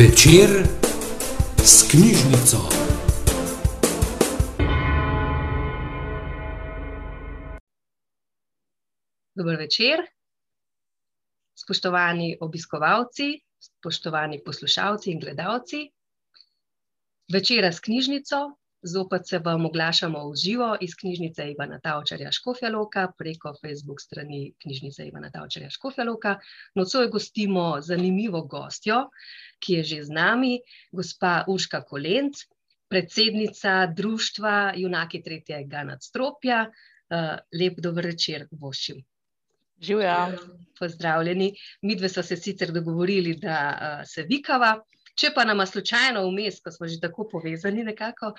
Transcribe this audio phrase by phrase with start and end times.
[0.00, 0.48] Večer
[1.56, 2.58] s knjižnico.
[9.34, 10.00] Dober večer,
[11.54, 15.90] spoštovani obiskovalci, spoštovani poslušalci in gledalci.
[17.32, 23.08] Večera s knjižnico, zopet se vam oglašamo v živo iz knjižnice Ivana Tavčarja Škofja Loka
[23.18, 26.38] preko Facebook strani knjižnice Ivana Tavčarja Škofja Loka.
[26.74, 29.10] Nocoj gostimo zanimivo gostjo,
[29.58, 30.60] ki je že z nami,
[30.92, 32.44] gospa Urška Kolenc,
[32.88, 36.70] predsednica društva Junaki tretjega nadstropja.
[37.60, 39.00] lep dober večer voščim.
[39.82, 40.12] Živjo.
[40.78, 41.48] Pozdravljeni,
[41.82, 44.76] midve sva se sicer dogovorili, da, se vikava,
[45.18, 48.32] če pa nama slučajno vmes, ko sva že tako povezani nekako,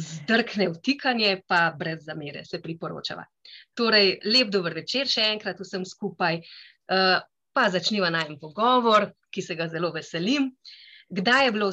[0.00, 3.26] zdrkne vtikanje, pa brez zamere, se priporočava.
[3.74, 6.40] Torej, lep dober večer še enkrat vsem skupaj,
[7.54, 10.50] pa začniva najin pogovor, ki se ga zelo veselim.
[11.14, 11.70] Kdaj je bilo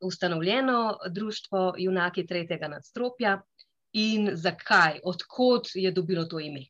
[0.00, 3.40] ustanovljeno društvo Junaki tretjega nadstropja
[3.92, 6.68] in zakaj, od kod je dobilo to ime?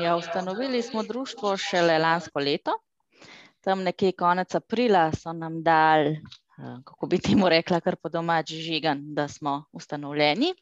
[0.00, 2.74] ja, ustanovili smo društvo šele lansko leto.
[3.64, 6.20] Tam nekje konec aprila so nam dali,
[6.84, 8.84] kako bi temu rekla kar po domače, žig,
[9.16, 10.54] da smo ustanovljeni.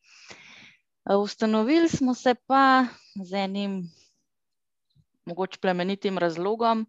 [1.22, 2.86] ustanovili smo se pa
[3.24, 3.90] z enim
[5.26, 6.86] mogoče plemenitim razlogom,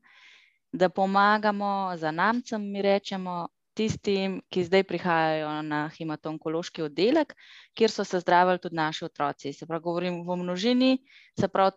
[0.72, 7.34] da pomagamo zanamcem, mi rečemo, tistim, ki zdaj prihajajo na hemato-onkološki oddelek,
[7.74, 10.98] kjer so se zdravili tudi naši otroci, se pravi, govorim v množini,
[11.40, 11.72] se pravi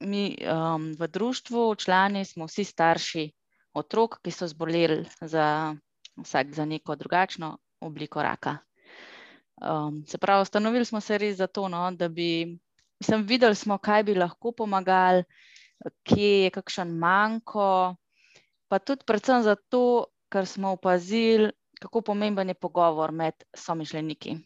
[0.00, 0.36] mi,
[0.98, 3.32] v društvu, člani smo vsi starši
[3.74, 5.74] otrok, ki so zboleli za,
[6.16, 8.58] vsak za neko drugačno obliko raka.
[10.06, 12.58] se pravi, ustanovili smo se res zato, no, da bi,
[13.00, 15.24] mislim, videli smo, kaj bi lahko pomagali,
[16.02, 17.94] kje je kakšen manko,
[18.68, 24.36] pa tudi predvsem zato, ker smo opazili, kako pomemben je pogovor med somišljeniki.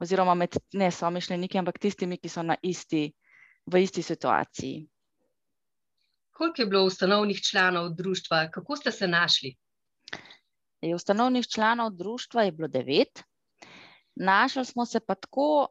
[0.00, 3.12] Oziroma med ne somišljeniki, ampak tistimi, ki so isti,
[3.66, 4.86] v isti situaciji.
[6.36, 9.56] Koliko je bilo ustanovnih članov društva, kako ste se našli?
[10.94, 13.22] ustanovnih članov društva je bilo devet.
[14.16, 15.68] Našli smo se pa tako,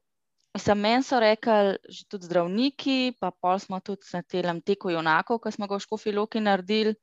[0.53, 5.39] mislim, meni so rekli že tudi zdravniki, pa pol smo tudi na tem teku junakov,
[5.39, 6.95] ke smo ga v Škofji Loki naredili,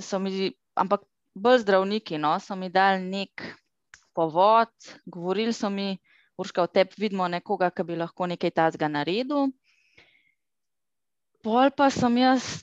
[0.00, 1.00] so mi, ampak
[1.34, 3.54] bolj zdravniki, no, so mi dali neki
[4.14, 4.74] povod,
[5.06, 5.98] govorili so mi:
[6.36, 9.52] "Urška, v tebi vidimo nekoga, ke bi lahko nekaj takega naredil."
[11.42, 12.62] Pol pa sem jaz,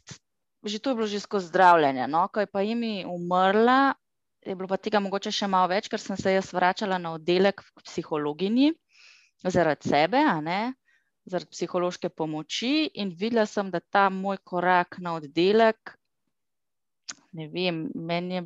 [0.63, 3.93] že to je bilo že skozi zdravljenje, no, ko je pa Emi umrla,
[4.45, 7.59] je bilo pa tega mogoče še malo več, ker sem se jaz vračala na oddelek
[7.59, 8.71] k psihologinji
[9.43, 10.73] zaradi sebe, a ne,
[11.27, 15.95] zaradi psihološke pomoči, in videla sem, da ta moj korak na oddelek,
[17.35, 18.43] ne vem, meni je,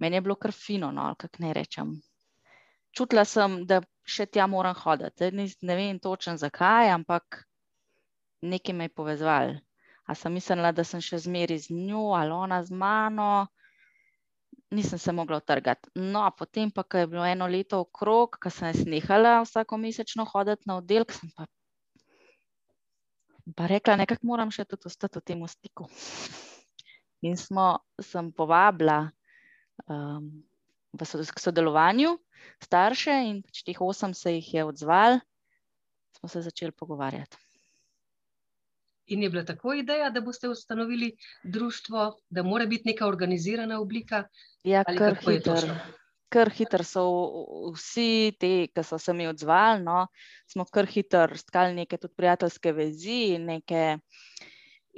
[0.00, 1.92] meni je bilo kar fino, no, ali kako naj rečem.
[2.96, 7.44] Čutila sem, da še tja moram hoditi, zdaj ne vem točno, zakaj, ampak
[8.42, 9.58] nekaj me je povezovalo.
[10.08, 13.46] A sem mislila, da sem še zmeraj z njo ali ona z mano,
[14.70, 15.90] nisem se mogla utrgati.
[15.94, 20.68] No, potem pa, ko je bilo eno leto okrog, ke sem jaz nehala vsakomesečno hoditi
[20.68, 21.48] na oddelek, sem pa
[23.56, 25.86] pa rekla, nekako moram še tudi ostati v tem stiku.
[27.24, 29.08] In smo, sem povabila,
[30.98, 32.16] k sodelovanju
[32.62, 35.20] starše in pač teh osem se jih je odzvalo,
[36.18, 37.47] smo se začeli pogovarjati.
[39.08, 41.12] In je bila takoj ideja, da boste ustanovili
[41.44, 44.24] društvo, da mora biti neka organizirana oblika?
[44.64, 45.56] Ja, kar hitro.
[46.28, 47.04] Kar hitro so
[47.72, 50.06] vsi ti, ke so se mi odzvali, no,
[50.46, 53.96] smo kar hitro stkali neke tudi prijateljske vezi, neke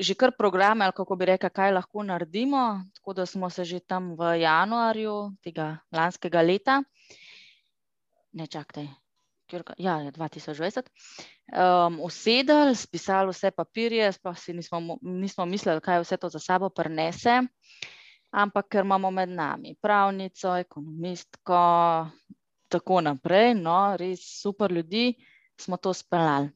[0.01, 3.81] že kar programe, ali kako bi rekla, kaj lahko naredimo, tako da smo se že
[3.81, 6.83] tam v januarju tega lanskega leta,
[8.33, 8.89] ne, čakajte,
[9.51, 10.91] katerega, ja, dva tisoč dvajset,
[12.07, 17.41] usedli, spisali vse papirje, sploh si nismo nismo mislili, kaj vse to za sabo prinese,
[18.31, 21.61] ampak ker imamo med nami pravnico, ekonomistko,
[22.71, 25.15] tako naprej, no, res super ljudi,
[25.61, 26.51] smo to speljali.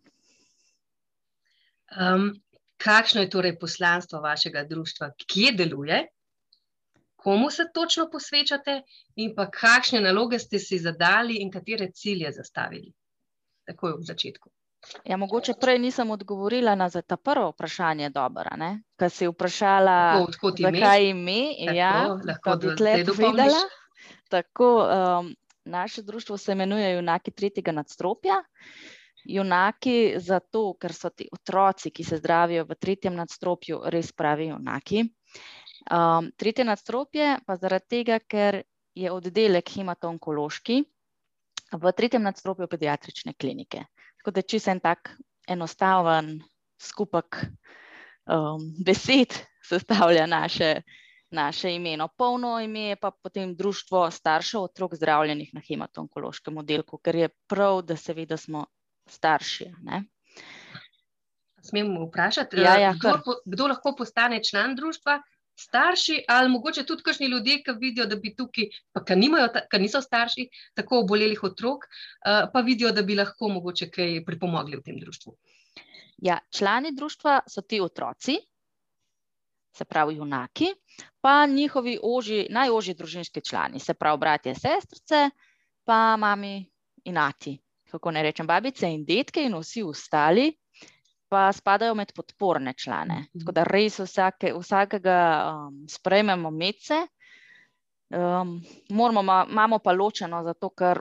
[2.78, 6.06] kakšno je torej poslanstvo vašega društva, kje deluje?
[7.24, 8.82] Komu se točno posvečate
[9.16, 12.92] in pa kakšne naloge ste si zadali in katere cilje zastavili?
[13.64, 14.50] Takoj ob začetku.
[15.08, 20.26] Ja, mogoče prej nisem odgovorila na ta prvo vprašanje dobro, a ne, ke si vprašala,
[20.32, 20.72] Tako, ime.
[20.72, 21.40] zakaj ime,
[21.74, 23.16] ja, Tako, lahko pa bi dopolniš.
[23.16, 23.62] povedala.
[24.28, 24.68] Tako,
[25.64, 28.42] naše društvo se imenuje Junaki tretjega nadstropja.
[29.24, 35.06] Junaki zato, ker so ti otroci, ki se zdravijo v tretjem nadstropju, res pravi junaki.
[35.90, 38.62] Um, tretje nadstropje pa zaradi tega, ker
[38.96, 40.78] je oddelek hematonkološki
[41.74, 43.82] v tretjem nadstropju pediatrične klinike.
[44.20, 45.10] Tako da če se en tak
[45.50, 46.38] enostaven
[46.80, 47.42] skupek
[48.30, 49.34] um, besed
[49.70, 50.82] sestavlja naše,
[51.30, 51.96] naše ime.
[52.00, 57.28] No, polno ime je pa potem Društvo staršev otrok zdravljenih na hematonkološkem oddelku, ker je
[57.50, 58.64] prav, da se ve, da smo
[59.10, 59.68] starši.
[59.84, 60.04] Ne?
[61.64, 63.20] Smem vprašati, Ja, ja, kdo, kar.
[63.24, 65.20] po- kdo lahko postane član društva?
[65.56, 69.78] Starši ali mogoče tudi kakšni ljudje, ki vidijo, da bi tukaj, pa ki, nimajo, ki
[69.78, 74.82] niso starši tako obolelih otrok, eh, pa vidijo, da bi lahko mogoče kaj pripomogli v
[74.82, 75.36] tem društvu.
[76.26, 78.38] Ja, člani društva so ti otroci,
[79.74, 80.66] se pravi junaki,
[81.20, 85.30] pa njihovi oži, najožji družinski člani, se pravi bratje, sestrice,
[85.84, 86.70] pa mami
[87.04, 87.58] in ati.
[87.90, 90.52] Kako ne rečem, babice in detke in vsi ostali
[91.34, 93.14] pa spadajo med podporne člane.
[93.24, 93.40] Mhm.
[93.40, 97.00] Tako da res vsake, vsakega um, sprejmemo medse.
[98.10, 98.60] Um,
[98.90, 101.00] moramo, ma- imamo pa ločeno, zato ker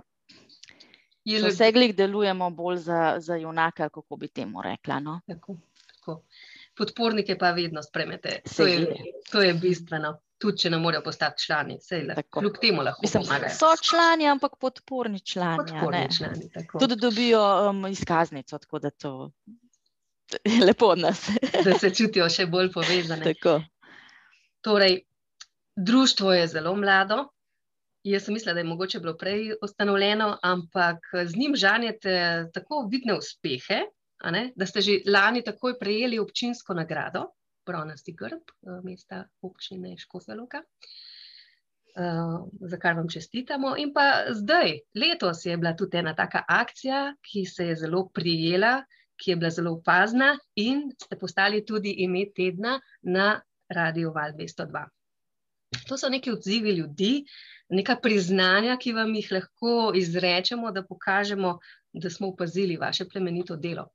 [1.24, 4.98] Je še le- vse glih delujemo bolj za, za junaka, kako bi temu rekla.
[5.00, 5.20] No?
[5.26, 5.56] Tako,
[5.88, 6.18] tako.
[6.74, 8.40] Podpornike pa vedno spremete.
[8.50, 8.88] To je,
[9.30, 10.16] to je bistveno.
[10.38, 12.42] Tudi, če ne morejo postati člani, sej le, Tako.
[12.42, 13.54] kljub temu lahko Mislim, pomagajo.
[13.56, 15.62] so člani, ampak podporni člani.
[15.62, 16.50] Podporni člani.
[16.74, 17.40] Tudi dobijo
[17.70, 19.14] um, izkaznico, tako da to
[20.68, 21.30] lepo od nas.
[21.64, 23.34] Da se čutijo še bolj povezane.
[23.34, 23.62] tako.
[24.64, 25.02] Torej,
[25.76, 27.28] društvo je zelo mlado.
[28.04, 33.16] Jaz sem mislila, da je mogoče bilo prej ustanovljeno, ampak z njim žanjete tako vidne
[33.16, 33.80] uspehe,
[34.24, 37.30] a ne, da ste že lani takoj prejeli občinsko nagrado,
[37.66, 40.60] bronasti grb eh, mesta občine Škofjeloka,
[41.96, 43.76] uh, za kar vam čestitamo.
[43.78, 48.82] In pa zdaj, letos je bila tudi ena taka akcija, ki se je zelo prijela,
[49.18, 54.86] ki je bila zelo opazna in ste postali tudi ime tedna na Radio Val 202.
[55.88, 57.26] To so neki odzivi ljudi,
[57.70, 61.58] neka priznanja, ki vam jih lahko izrečemo, da pokažemo,
[61.94, 63.88] da smo opazili vaše plemenito delo,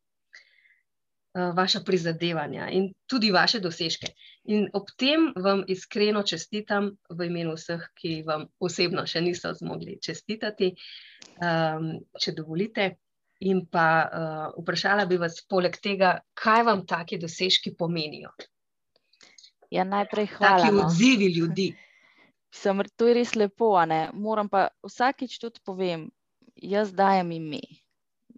[1.35, 4.13] eh, vaša prizadevanja in tudi vaše dosežke.
[4.45, 9.99] In ob tem vam iskreno čestitam v imenu vseh, ki vam osebno še niso zmogli
[10.03, 10.73] čestitati,
[11.37, 12.95] um, če dovolite.
[13.41, 18.33] In pa uh, vprašala bi vas, poleg tega, kaj vam taki dosežki pomenijo,
[19.71, 20.57] Ja, najprej hvala.
[20.63, 20.87] taki No.
[20.87, 21.75] odzivi ljudi.
[22.61, 24.09] Sem, to je res lepo, ne.
[24.13, 26.11] Moram pa vsakič tudi povem,
[26.57, 27.61] jaz dajem ime,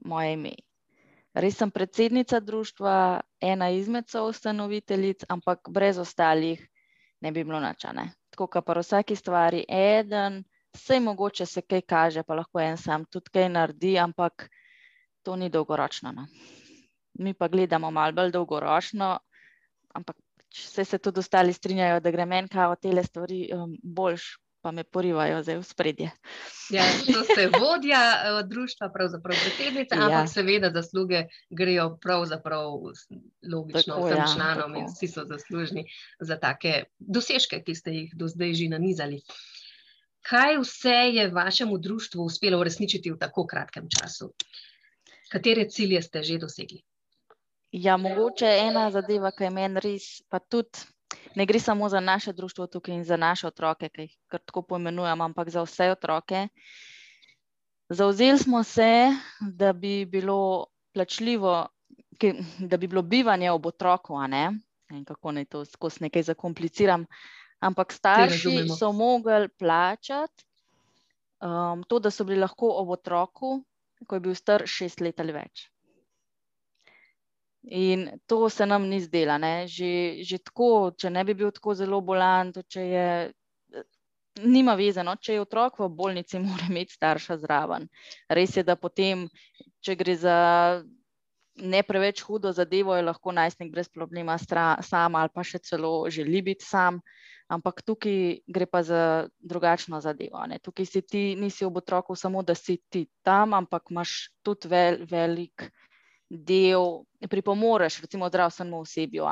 [0.05, 0.53] moje ime.
[1.35, 6.59] Res sem predsednica društva, ena izmed soustanoviteljic, ampak brez ostalih
[7.21, 7.85] ne bi bilo nič.
[7.85, 8.13] a ne.
[8.31, 10.43] Tako kot pri vsaki stvari, eden,
[10.75, 14.51] vse mogoče se kaj kaže, pa lahko en sam tudi kaj naredi, ampak
[15.23, 16.13] to ni dolgoročno.
[16.13, 16.27] No.
[17.15, 19.19] Mi pa gledamo malo bolj dolgoročno,
[19.95, 20.17] ampak
[20.51, 24.23] vse se tudi ostali strinjajo, da gre meni kao tele stvari um, boljš,
[24.61, 26.11] pa me porivajo zdaj v spredje.
[26.71, 30.03] Ja, to ste vodja eh, društva, pravzaprav predsednica, Ja.
[30.05, 32.67] ampak seveda zasluge grejo pravzaprav
[33.53, 34.93] logično Tako, vsem ja, članom in tako.
[34.93, 35.85] vsi so zaslužni
[36.21, 39.23] za take dosežke, ki ste jih do zdaj že nanizali.
[40.23, 44.35] Kaj vse je vašemu društvu uspelo uresničiti v tako kratkem času?
[45.31, 46.83] Katere cilje ste že dosegli?
[47.71, 50.83] Ja, mogoče ena zadeva, ki je meni res, pa tudi
[51.39, 54.63] ne gre samo za naše društvo tukaj in za naše otroke, ki jih kar tako
[54.63, 56.49] poimenujem, ampak za vse otroke.
[57.91, 61.69] Zauzeli smo se, da bi bilo plačljivo,
[62.59, 64.51] da bi bilo bivanje ob otroku, a ne,
[64.91, 67.07] vem, kako naj to skozi nekaj zakompliciram,
[67.61, 70.45] ampak starši so mogli plačati
[71.41, 73.61] um, to, da so bili lahko ob otroku,
[74.07, 75.69] ko je bil star šest let ali več.
[77.63, 79.39] In to se nam ni zdela.
[79.39, 79.67] ne.
[79.69, 83.09] Že, že tako, če ne bi bil tako zelo bolan, tudi če je.
[84.41, 85.17] Nima veze, no?
[85.21, 87.89] če je otrok v bolnici, mora imeti starša zraven.
[88.31, 89.27] Res je, da potem,
[89.85, 90.37] če gre za
[91.61, 96.09] ne preveč hudo zadevo, je lahko najstnik brez problema stra, sam ali pa še celo
[96.09, 97.01] želi biti sam.
[97.51, 100.45] Ampak tukaj gre pa za drugačno zadevo.
[100.47, 100.61] Ne?
[100.63, 105.01] Tukaj si ti, nisi ob otroku samo, da si ti tam, ampak imaš tudi vel,
[105.11, 105.67] velik
[106.31, 109.27] del, pripomoreš recimo zdravstvenemu osebju.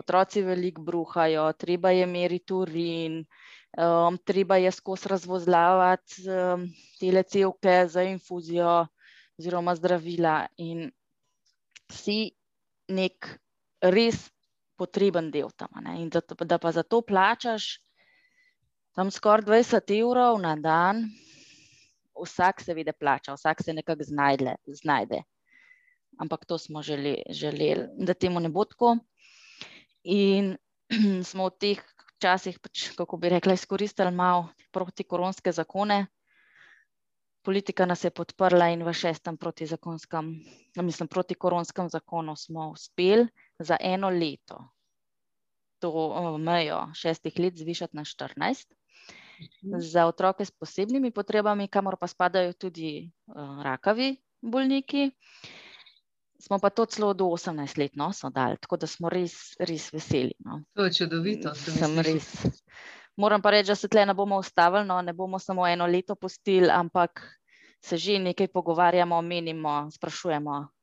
[0.00, 3.20] Otroci veliko bruhajo, treba je meriti urin,
[3.76, 6.64] um, treba je skozi razvozlavati um,
[7.00, 8.86] tele cevke za infuzijo
[9.38, 10.90] oziroma zdravila in
[11.92, 12.32] si
[12.88, 13.28] nek
[13.82, 14.30] res
[14.76, 15.68] potreben del tam.
[15.82, 16.00] ne.
[16.02, 17.80] In da, da pa za to plačaš
[18.94, 21.08] tam skoraj 20 evrov na dan,
[22.14, 24.54] vsak seveda plača, vsak se nekako znajde.
[24.66, 25.22] znajde.
[26.18, 28.96] Ampak to smo želeli, želeli, da temu ne bo tako.
[30.04, 30.56] In
[31.30, 31.80] smo v teh
[32.16, 36.06] včasih, pač, kako bi rekla, izkoristili malo protikoronske zakone.
[37.42, 40.30] Politika nas je podprla in v šestem protizakonskem,
[40.76, 43.26] mislim, protikoronskem zakonu smo uspeli
[43.58, 44.74] za eno leto
[45.84, 48.66] to mejo šestih let zvišati na 14.
[49.40, 49.80] Mhm.
[49.80, 55.10] Za otroke s posebnimi potrebami, kamor pa spadajo tudi uh, rakavi bolniki,
[56.40, 60.32] smo pa to celo do 18 let no, dali, tako da smo res, res veseli.
[60.38, 60.62] No.
[60.74, 61.54] To je čudovito.
[61.54, 62.46] Sem res.
[63.16, 66.14] Moram pa reči, da se tle ne bomo ustavili, no, ne bomo samo eno leto
[66.14, 67.22] postili, ampak
[67.84, 70.73] se že nekaj pogovarjamo, menimo, sprašujemo.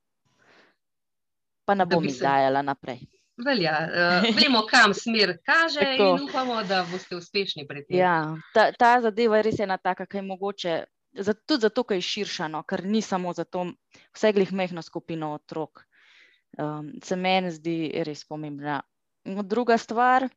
[1.66, 3.04] Pa ne bom izdajala naprej.
[3.46, 3.76] Velja.
[3.90, 7.98] Uh, vemo, kam smer kaže, in upamo, da boste uspešni pri tem.
[8.02, 8.16] Ja,
[8.54, 10.76] ta, ta zadeva je res ena taka, ki je mogoče.
[11.48, 13.66] Tudi zato, ker je širša, no, ker ni samo za to,
[14.16, 15.84] vse glih mehko skupino otrok.
[16.60, 18.82] Um, se meni zdi res pomembna.
[19.26, 20.28] Druga stvar,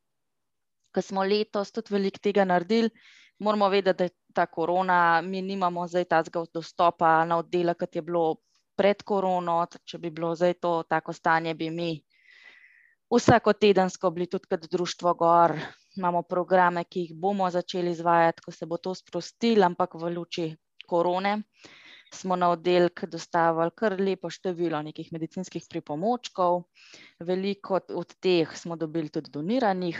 [0.95, 2.91] ki smo letos tudi veliko tega naredili,
[3.39, 8.01] moramo vedeti, da je ta korona, mi nimamo zdaj tazga dostopa na oddelek, kot je
[8.01, 8.25] bilo
[8.77, 9.61] pred korono.
[9.85, 11.89] Če bi bilo zdaj to tako stanje, bi mi
[13.15, 15.55] vsako tedensko bili tudi kot društvo gor.
[15.95, 20.49] Imamo programe, ki jih bomo začeli izvajati, ko se bo to sprostilo, ampak v luči
[20.87, 21.41] korone
[22.13, 26.63] smo na oddelek dostavili kar lepo število nekih medicinskih pripomočkov.
[27.19, 29.99] Veliko od teh smo dobili tudi doniranih.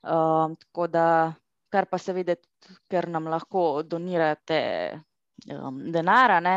[0.00, 1.34] Tako da,
[1.70, 2.34] kar pa seveda,
[2.88, 4.60] ker nam lahko donirate
[5.52, 6.56] um, denara, ne,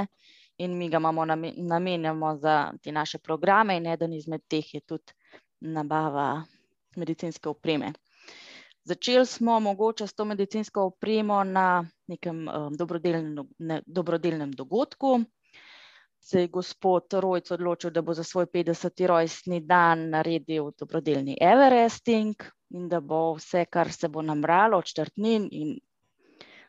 [0.57, 1.25] in mi ga imamo
[1.57, 5.13] namenjamo za te naše programe, in eden izmed teh je tudi
[5.60, 6.43] nabava
[6.95, 7.93] medicinske opreme.
[8.83, 15.22] Začeli smo mogoče s to medicinsko opremo na nekem um, dobrodelnem, ne, dobrodelnem dogodku.
[16.19, 19.07] Se je gospod Rojc odločil, da bo za svoj 50.
[19.07, 22.36] rojstni dan naredil dobrodelni Everesting
[22.69, 25.79] in da bo vse, kar se bo namralo od črtnin in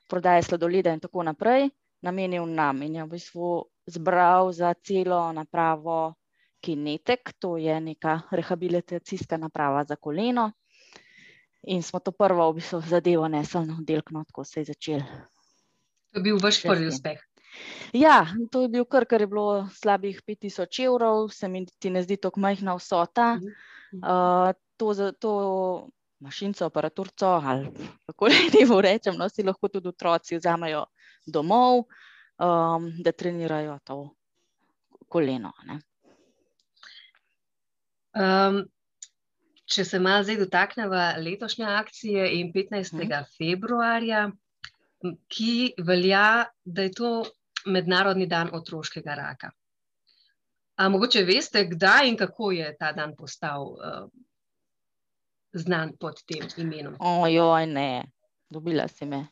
[0.08, 1.68] prodaje sladoleda in tako naprej,
[2.02, 6.14] namenil nam in je v bistvu zbral za celo napravo
[6.60, 10.52] Kinetek, to je neka rehabilitacijska naprava za koleno.
[11.66, 15.00] In smo to prvo v bistvu zadevo nesli na oddelek, no, tako se je začel.
[16.12, 17.20] To je bil vaš prvi uspeh.
[17.92, 22.02] Ja, to je bil kar, kar je bilo slabih 5000 evrov, se mi ti ne
[22.02, 23.38] zdi tako majhna vsota.
[23.94, 25.32] Uh, to, to
[26.20, 27.68] mašinco, aparaturco, ali
[28.06, 30.84] kako ne bo rečem, no, si lahko tudi otroci vzamejo
[31.26, 31.84] domov,
[32.38, 33.98] um, da trenirajo to
[35.08, 35.52] koleno.
[35.66, 35.78] Ne.
[38.14, 38.62] Um,
[39.66, 42.98] če se malo zdaj dotaknemo letošnje akcije in 15.
[43.00, 43.28] Hmm.
[43.38, 44.28] februarja,
[45.28, 47.14] ki velja, da je to
[47.66, 49.50] Mednarodni dan otroškega raka.
[50.76, 54.08] A mogoče veste, kdaj in kako je ta dan postal uh,
[55.52, 56.96] znan pod tem imenom?
[57.00, 58.04] Ojoj, ne,
[58.50, 59.26] dobila si me.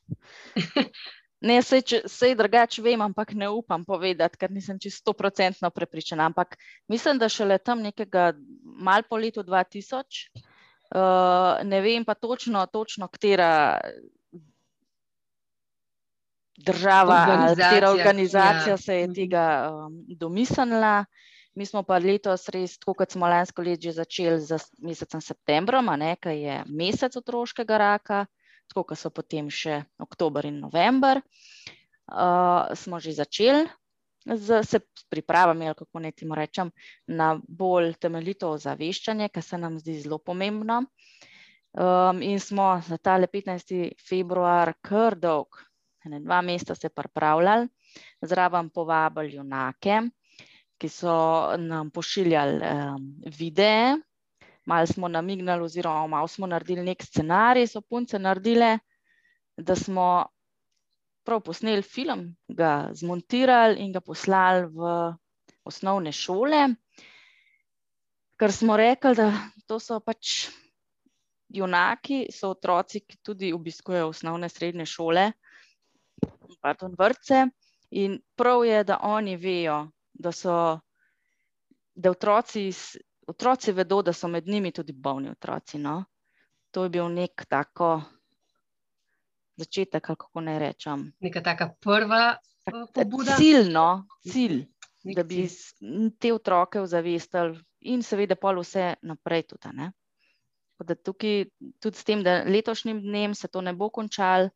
[1.42, 6.28] Ne, vse drugače vem, ampak ne upam povedati, ker nisem čisto stoprocentno prepričana.
[6.30, 6.54] Ampak
[6.88, 8.32] mislim, da šele tam nekega
[8.62, 10.42] mal po letu 2000, uh,
[10.94, 13.80] eh, ne vem pa točno, točno katera
[16.56, 18.76] država ali katera organizacija ja.
[18.76, 19.14] se je mhm.
[19.14, 21.04] tega um, domislila.
[21.54, 25.90] Mi smo pa letos res, tako kot smo lansko leto že začeli z mesecem septembrom,
[26.22, 28.26] ki je mesec otroškega raka
[28.72, 33.68] tako kot so potem še oktober in november, uh, smo že začeli
[34.26, 36.70] z se pripravami, ali kako naj temu rečem,
[37.06, 40.84] na bolj temeljito ozaveščanje, kar se nam zdi zelo pomembno.
[41.72, 43.92] Um, in smo za tale 15.
[44.08, 45.56] februar kar dolg,
[46.04, 47.68] ne dva meseca se pripravljali,
[48.22, 50.02] zraven povabili junake,
[50.78, 51.14] ki so
[51.58, 53.06] nam pošiljali um,
[53.38, 53.96] videe,
[54.64, 58.78] malo smo namignili, oziroma malo smo naredili nek scenarij, so punce naredile,
[59.56, 60.26] da smo
[61.24, 65.14] prav posneli film, ga zmontirali in ga poslali v
[65.64, 66.68] osnovne šole.
[68.36, 69.30] Ker smo rekli, da
[69.66, 70.48] to so pač
[71.52, 75.30] junaki, so otroci, ki tudi obiskujejo osnovne srednje šole,
[76.60, 77.46] pardon, vrtce.
[77.90, 80.80] In prav je, da oni vejo, da so
[81.94, 85.78] da otroci iz otroci vedo, da so med njimi tudi bolni otroci.
[85.78, 86.04] No?
[86.70, 88.02] To je bil nek tako
[89.56, 91.06] začetek, kako naj rečem.
[91.20, 92.36] Neka taka prva
[92.66, 93.36] eh, pobuda.
[93.36, 94.64] Ciljno, cilj,
[95.04, 96.10] nek da bi cilj.
[96.18, 99.74] te otroke ozavestili in seveda pol vse naprej tudi.
[99.76, 99.92] Ne?
[100.82, 101.44] Da tukaj,
[101.78, 104.50] tudi s tem, da letošnjim dnem se to ne bo končalo,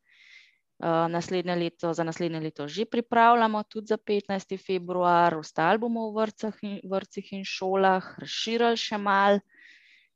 [0.79, 4.57] naslednje leto, za naslednje leto že pripravljamo, tudi za 15.
[4.59, 9.39] februar, ostali bomo v vrcah in, vrcih in šolah, razširili še mal.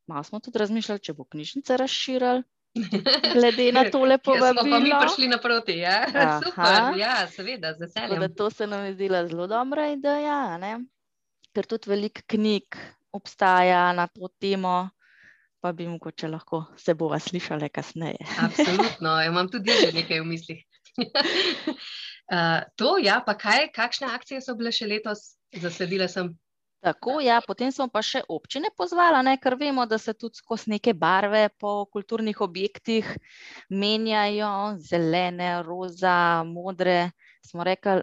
[0.07, 2.43] Malo smo tudi razmišljali, če bo knjižnica razširila,
[3.33, 5.01] glede na tole Ja, smo pa mi povabilo.
[5.01, 6.05] prišli naproti, ja?
[6.15, 6.41] Aha.
[6.41, 8.35] Super, ja, seveda, z Tako veseljem.
[8.35, 10.81] to se nam je zdela zelo dobra ideja, ne?
[11.53, 12.77] ker tudi veliko knjig
[13.11, 14.91] obstaja na to temo,
[15.61, 18.27] pa bi mogoče lahko se bova slišali kasneje.
[18.47, 20.63] Absolutno, ja, imam tudi že nekaj v mislih.
[20.97, 25.35] Uh, to, ja, pa kaj, kakšne akcije so bile še letos?
[25.57, 26.33] Zasledila sem.
[26.81, 30.71] Tako, ja, potem smo pa še občine pozvali, ne, ker vemo, da se tudi skozi
[30.73, 33.11] neke barve po kulturnih objektih
[33.69, 37.11] menjajo, zelene, roza, modre.
[37.45, 38.01] Smo rekli,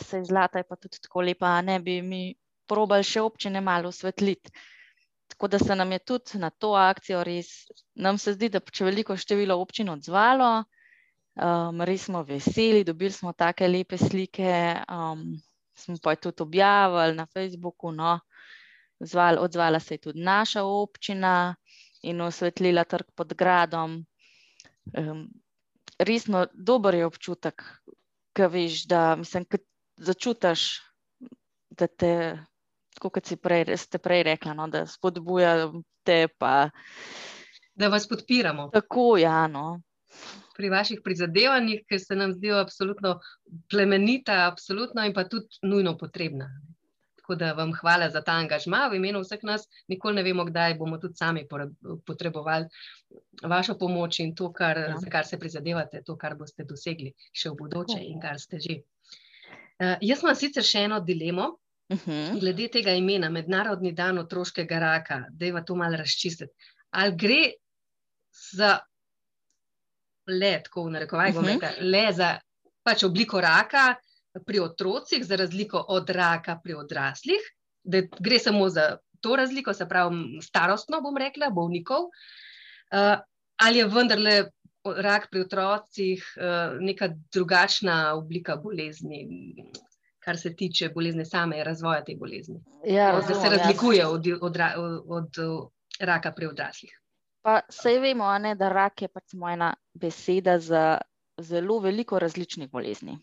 [0.00, 2.22] se zlata je pa tudi tako lepa, a ne bi mi
[2.66, 4.54] probali še občine malo osvetliti.
[5.34, 7.48] Tako da se nam je tudi na to akcijo res,
[7.94, 10.50] nam se zdi, da če veliko število občin odzvalo,
[11.34, 14.54] um, res smo veseli, dobili smo take lepe slike.
[14.86, 15.34] Um,
[15.74, 17.90] smo pa tudi objavili na Facebooku.
[17.92, 18.20] No.
[19.00, 21.54] Zval, odzvala se je tudi naša občina
[22.02, 24.04] in osvetlila trg pod gradom.
[24.98, 25.28] Um,
[25.98, 27.62] resno, dober je občutek,
[28.32, 29.46] ki veš, da mislim,
[29.96, 30.82] začutiš,
[31.70, 32.14] da te,
[33.00, 35.70] kot si prej, ste prej rekla, no, da spodbuja
[36.04, 36.28] te.
[36.38, 36.70] Pa,
[37.74, 39.46] Da vas podpiramo tako, ja.
[39.48, 39.80] No.
[40.56, 43.16] pri vaših prizadevanjih, ker se nam zdijo absolutno
[43.70, 46.46] plemenita, absolutno in pa tudi nujno potrebna.
[47.18, 49.64] Tako da vam hvala za ta angažma v imenu vseh nas.
[49.88, 51.42] Nikoli ne vemo, kdaj bomo tudi sami
[52.06, 52.68] potrebovali
[53.42, 54.96] vašo pomoč in to, kar, Ja.
[55.00, 58.76] za kar se prizadevate, to, kar boste dosegli še v bodoče in kar ste že.
[59.80, 61.56] Uh, jaz imam sicer še eno dilemo,
[61.88, 62.40] Uh -huh.
[62.40, 66.52] glede tega imena, Mednarodni dan otroškega raka, da je to malo razčistiti.
[66.90, 67.50] Ali gre
[68.52, 68.78] za
[70.26, 71.52] le, tako v narekovaj, bom Mhm.
[71.52, 72.38] rekla, le za
[72.82, 73.94] pač obliko raka
[74.46, 77.40] pri otrocih, za razliko od raka pri odraslih,
[77.82, 83.18] da gre samo za to razliko, se pravi starostno, bom rekla, bolnikov, uh,
[83.56, 84.50] ali je vendarle
[84.84, 89.28] rak pri otrocih uh, neka drugačna oblika bolezni,
[90.24, 92.60] kar se tiče bolezni same, razvoja te bolezni.
[92.84, 93.58] Ja, Da se razumem, ja.
[93.58, 95.36] razlikuje od, od, ra- od, od
[96.00, 97.00] raka pri odraslih.
[97.42, 100.98] Pa sej vemo, ne, da rak je pač samo ena beseda za
[101.38, 103.18] zelo veliko različnih bolezni.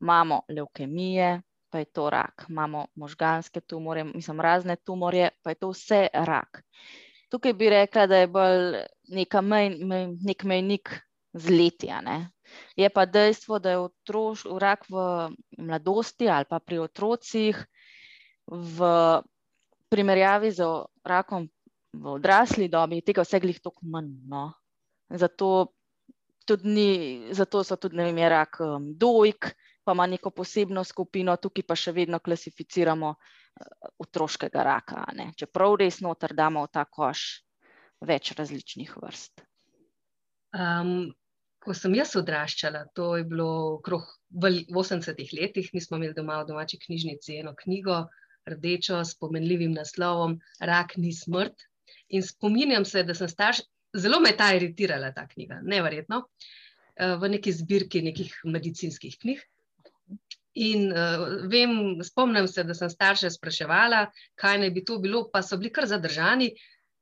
[0.00, 5.70] Imamo levkemije, pa je to rak, imamo možganske tumore, mislim, razne tumorje, pa je to
[5.70, 6.62] vse rak.
[7.30, 10.90] Tukaj bi rekla, da je bolj neka mej, mej, nek mejnik
[11.32, 11.88] z leti.
[12.04, 12.28] ne.
[12.76, 15.02] Je pa dejstvo, da je otroš, rak v
[15.58, 17.58] mladosti ali pa pri otrocih
[18.46, 18.78] v
[19.92, 20.64] primerjavi z
[21.04, 21.48] rakom
[21.92, 24.12] v odrasli dobi tega vse glih toliko manj.
[24.28, 24.52] No.
[25.12, 25.76] Zato,
[26.48, 26.90] tudi ni,
[27.36, 29.52] zato so tudi ne vem, je rak um, dojk,
[29.84, 35.04] pa ima neko posebno skupino, tukaj pa še vedno klasificiramo uh, otroškega raka.
[35.18, 35.32] Ne.
[35.36, 37.42] Čeprav res noter damo v ta koš
[38.00, 39.44] več različnih vrst.
[40.56, 41.12] Um,
[41.62, 46.40] ko sem jaz odraščala, to je bilo okrog v 80-ih letih, mi smo imeli doma
[46.42, 48.06] v domači knjižnici eno knjigo,
[48.48, 51.68] rdečo, s pomenljivim naslovom Rak ni smrt.
[52.10, 53.62] In spominjam se, da sem starš,
[53.96, 56.24] zelo me je ta iritirala, ta knjiga, neverjetno,
[56.96, 59.46] eh, v neki zbirki nekih medicinskih knjig.
[60.52, 64.02] In uh, vem, spomnim se, da sem starše spraševala,
[64.36, 66.50] kaj naj bi to bilo, pa so bili kar zadržani.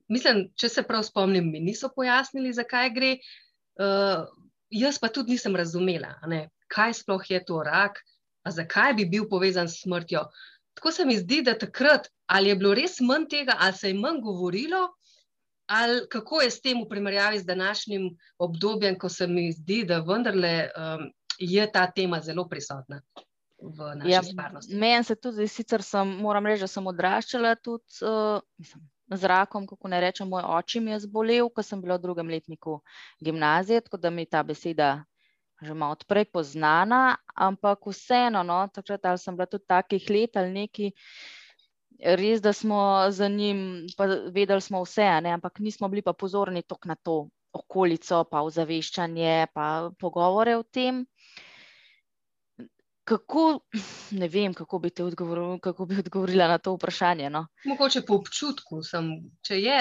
[0.06, 3.16] Mislim, če se prav spomnim, mi niso pojasnili, zakaj gre.
[3.74, 4.28] Uh,
[4.70, 8.00] jaz pa tudi nisem razumela, ne, kaj sploh je to rak,
[8.44, 10.24] a zakaj bi bil povezan s smrtjo.
[10.74, 13.98] Tako se mi zdi, da takrat ali je bilo res manj tega, ali se je
[13.98, 14.84] manj govorilo,
[15.66, 18.06] ali kako je s tem v primerjavi z današnjim
[18.38, 23.02] obdobjem, ko se mi zdi, da vendarle um, je ta tema zelo prisotna
[24.04, 24.20] Ja.
[24.68, 29.66] Meni se tudi, sicer sem, moram reči, da sem odraščala tudi uh, mislim, z rakom,
[29.66, 32.80] kako ne rečem, moj oče mi je zbolel, ko sem bila v drugem letniku
[33.20, 35.04] gimnazije, tako da mi je ta beseda
[35.60, 40.52] že malo odprej poznana, ampak vseeno, no, takrat ali sem bila tudi takih let ali
[40.52, 40.92] neki,
[42.00, 46.62] res, da smo za njim, pa vedeli smo vse, ne, ampak nismo bili pa pozorni
[46.62, 51.04] toliko na to okolico, pa ozaveščanje, pa pogovore o tem.
[53.10, 53.60] Kako,
[54.14, 57.30] ne vem, kako bi, odgovoril, kako bi odgovorila na to vprašanje.
[57.30, 57.46] No.
[57.66, 59.08] Mogoče po občutku, sem,
[59.42, 59.80] če, je,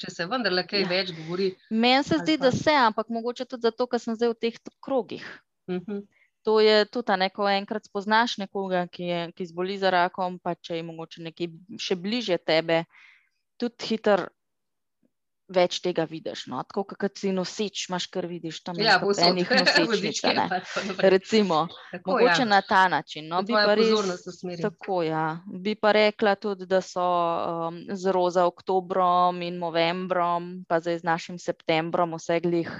[0.00, 0.88] če se vendarle kaj Ja.
[0.88, 1.50] več govori.
[1.70, 4.56] Meni se zdi, pa- da se, ampak mogoče tudi zato, ker sem zdaj v teh
[4.80, 5.26] krogih.
[5.68, 6.00] Uh -huh.
[6.42, 10.38] To je tudi, a ne, ko enkrat spoznaš nekoga, ki, je, ki zboli za rakom,
[10.38, 12.84] pa če je mogoče nekaj še bliže tebe,
[13.60, 14.24] tudi hitro
[15.50, 16.46] več tega vidiš.
[16.50, 16.62] No?
[16.66, 19.24] Tako kot si noseč, imaš kar vidiš tam Ja, povsod.
[19.28, 19.88] enih nosečnic.
[19.90, 20.60] Vozičke a ne.
[21.10, 21.60] Recimo,
[21.90, 22.48] Tako, mogoče ja.
[22.48, 23.28] na ta način.
[23.28, 24.24] No, bi pa res,
[24.62, 25.24] tako, ja.
[25.46, 31.08] bi pa rekla tudi, da so um, zelo za oktobrom in novembrom, pa zdaj z
[31.08, 32.70] našim septembrom, vse glih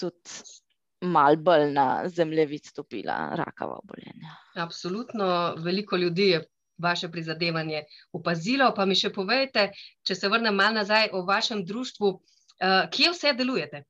[0.00, 0.60] tudi
[1.04, 4.32] mal bolj na zemljevid stopila rakava obolenja.
[4.56, 6.44] Absolutno, veliko ljudi je
[6.78, 8.72] vaše prizadevanje opazilo.
[8.76, 9.70] Pa mi še povejte,
[10.02, 13.84] če se vrnem malo nazaj o vašem društvu, uh, kje vse delujete?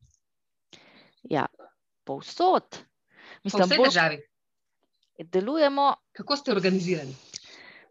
[1.31, 1.47] Ja,
[2.05, 2.69] povsod.
[2.75, 4.21] Po Mislim, vsej bolj državi.
[5.19, 7.15] delujemo Kako ste organizirani?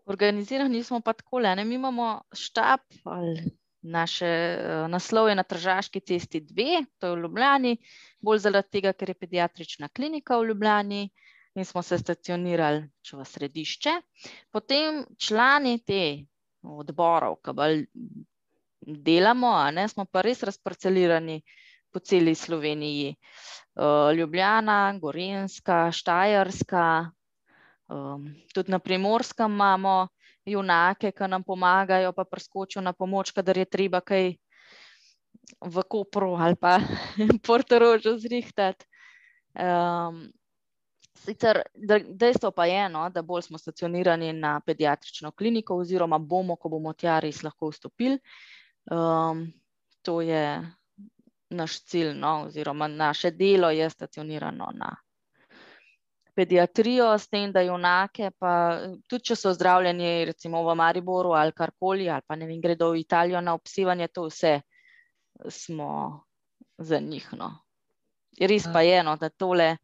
[0.05, 3.51] Organizirani smo pa tako, ne, mi imamo štab, ali
[3.81, 7.77] naše eh, naslov je na Tržaški cesti 2, to je v Ljubljani,
[8.21, 11.09] bolj zaradi tega, ker je pediatrična klinika v Ljubljani
[11.55, 13.95] in smo se stacionirali v središče.
[14.51, 16.25] Potem člani te
[16.63, 17.83] odborov, ki bolj
[18.81, 21.41] delamo, ne, smo pa res razparcelirani
[21.91, 23.13] po celi Sloveniji.
[23.13, 27.11] Eh, Ljubljana, Gorenjska, Štajerska,
[27.93, 30.07] Um, tudi na primorskem imamo
[30.45, 34.33] junake, ki nam pomagajo, pa preskočijo na pomoč, kadar je treba kaj
[35.61, 36.79] v Kopru ali pa
[37.47, 38.85] Portorožu zrihtati.
[39.53, 40.31] Um,
[41.15, 46.55] sicer de- dejstvo pa je, no, da bolj smo stacionirani na pediatrično kliniko, oziroma bomo,
[46.55, 48.19] ko bomo tja res lahko vstopili.
[48.91, 49.47] Um,
[50.01, 50.43] to je
[51.49, 54.95] naš cilj, no, oziroma naše delo je stacionirano na
[56.35, 62.09] pediatrijo, s tem, da junake, pa tudi če so zdravljeni, recimo v Mariboru ali karkoli,
[62.09, 64.59] ali pa ne vem, gredo v Italijo na obsevanje, to vse
[65.49, 66.23] smo
[66.77, 67.29] za njih.
[67.37, 67.51] No.
[68.39, 69.75] Res pa je, no, da tole,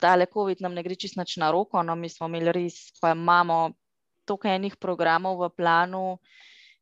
[0.00, 3.12] tale COVID nam ne gre čisto nič na roko, no, mi smo imeli res, pa
[3.16, 3.70] imamo
[4.28, 6.04] toliko enih programov v planu,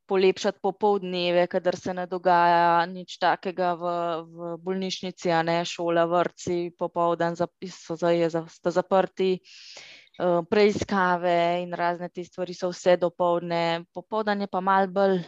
[0.06, 3.84] polepšati popoldneve, kadar se ne dogaja nič takega v,
[4.22, 11.62] v bolnišnici, a ne šola, vrtci, popoldan so zdaj je za- sta zaprti, eh, preiskave
[11.62, 15.24] in razne te stvari so vse dopoldne, popoldan je pa mal bolj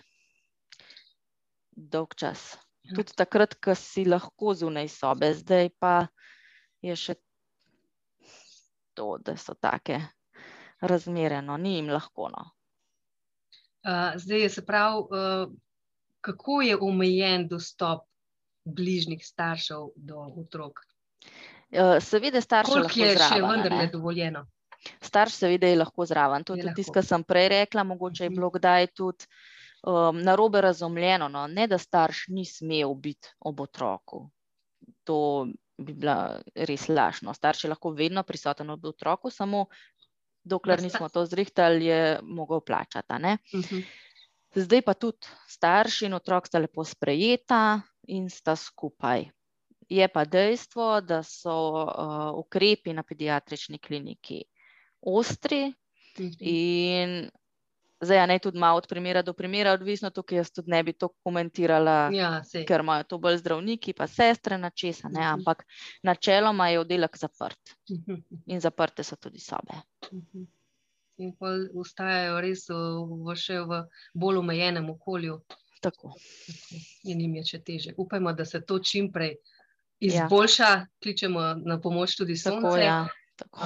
[1.74, 2.57] dolg čas.
[2.83, 2.94] Ja.
[2.96, 6.07] Tudi takrat, ko si lahko zunaj sobe, zdaj pa
[6.83, 7.14] je še
[8.98, 10.00] to, da so take
[10.82, 12.28] razmere, no, ni jim lahko.
[12.28, 12.44] No.
[13.80, 15.46] Uh, zdaj je se prav, uh,
[16.20, 18.04] kako je omejen dostop
[18.66, 20.82] bližnjih staršev do otrok?
[21.70, 23.44] Eh, Seveda Koliko lahko je še zraven.
[23.44, 24.46] a vendarle dovoljeno?
[25.00, 26.44] Starš seveda je lahko zraven.
[26.44, 28.37] To Je tudi tisto, kar sem prej rekla, mogoče je Mhm.
[28.37, 29.26] bilo kdaj tudi
[29.82, 31.28] um, narobe razumljeno.
[31.28, 31.46] No?
[31.46, 34.30] Ne, da starš ni smel biti ob otroku.
[35.04, 35.46] To
[35.78, 37.34] bi bila res lažno.
[37.34, 39.66] Starš je lahko vedno prisoten ob otroku, samo
[40.44, 43.14] dokler nismo to zrihtali, je mogel plačati.
[43.18, 43.38] ne.
[43.54, 43.80] Mhm.
[44.54, 49.28] Zdaj pa tudi starši in otrok sta lepo sprejeta in sta skupaj.
[49.88, 54.44] Je pa dejstvo, da so uh, ukrepi na pediatrični kliniki
[55.00, 55.74] ostri
[56.18, 56.32] Mhm.
[56.40, 57.30] in
[58.00, 61.08] zdaj ne tudi malo od primera do primera, odvisno tukaj jaz tudi ne bi to
[61.18, 62.64] komentirala, Ja, sej.
[62.64, 65.28] ker imajo to bolj zdravniki, pa sestre na česa, ne, Mhm.
[65.32, 65.64] ampak
[66.02, 67.58] načeloma je oddelek zaprt
[67.90, 68.14] Mhm.
[68.46, 69.74] in zaprte so tudi sobe.
[70.12, 70.44] Mhm.
[71.18, 73.82] In pol ostajajo res v, še v
[74.14, 75.40] bolj omejenem okolju
[75.80, 76.14] Tako.
[77.04, 77.94] in jim je še teže.
[77.96, 79.34] Upajmo, da se to čim prej
[80.00, 80.22] Ja.
[80.22, 80.68] izboljša,
[81.02, 82.80] kličemo na pomoč tudi Tako, sonce.
[82.80, 83.08] ja.
[83.38, 83.61] Tako.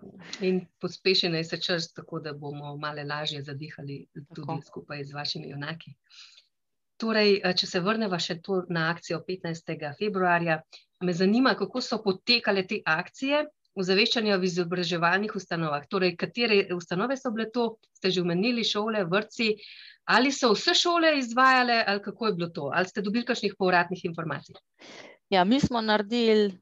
[0.48, 4.60] In pospeši naj se čas, tako da bomo malo lažje zadihali tudi Tako.
[4.66, 5.94] skupaj z vašimi junaki.
[6.96, 8.38] Torej, a, če se vrnemo še
[8.72, 9.74] na akcijo 15.
[9.98, 10.62] februarja,
[11.04, 13.44] me zanima, kako so potekale te akcije
[13.76, 15.84] ozaveščanja v izobraževalnih ustanovah.
[15.92, 17.66] Torej, katere ustanove so bile to,
[17.98, 19.50] ste že omenili, šole, vrtci,
[20.08, 24.04] ali so vse šole izvajale, ali kako je bilo to, ali ste dobili kakšnih povratnih
[24.08, 24.56] informacij?
[25.28, 26.54] Ja, mi smo naredili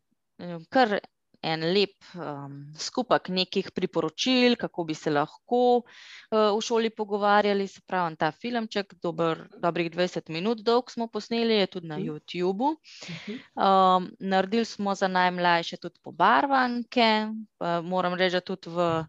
[0.42, 0.98] eh, kar
[1.44, 7.66] en lep um, skupek nekih priporočil, kako bi se lahko uh, v šoli pogovarjali.
[7.68, 12.06] Se pravi, ta filmček, dober, dobrih 20 minut dolg smo posneli, je tudi na Mhm.
[12.08, 12.74] YouTubu.
[13.10, 13.38] Mhm.
[13.60, 17.28] Um, naredili smo za najmlajše tudi pobarvanke.
[17.58, 19.04] Pa moram reči, tudi v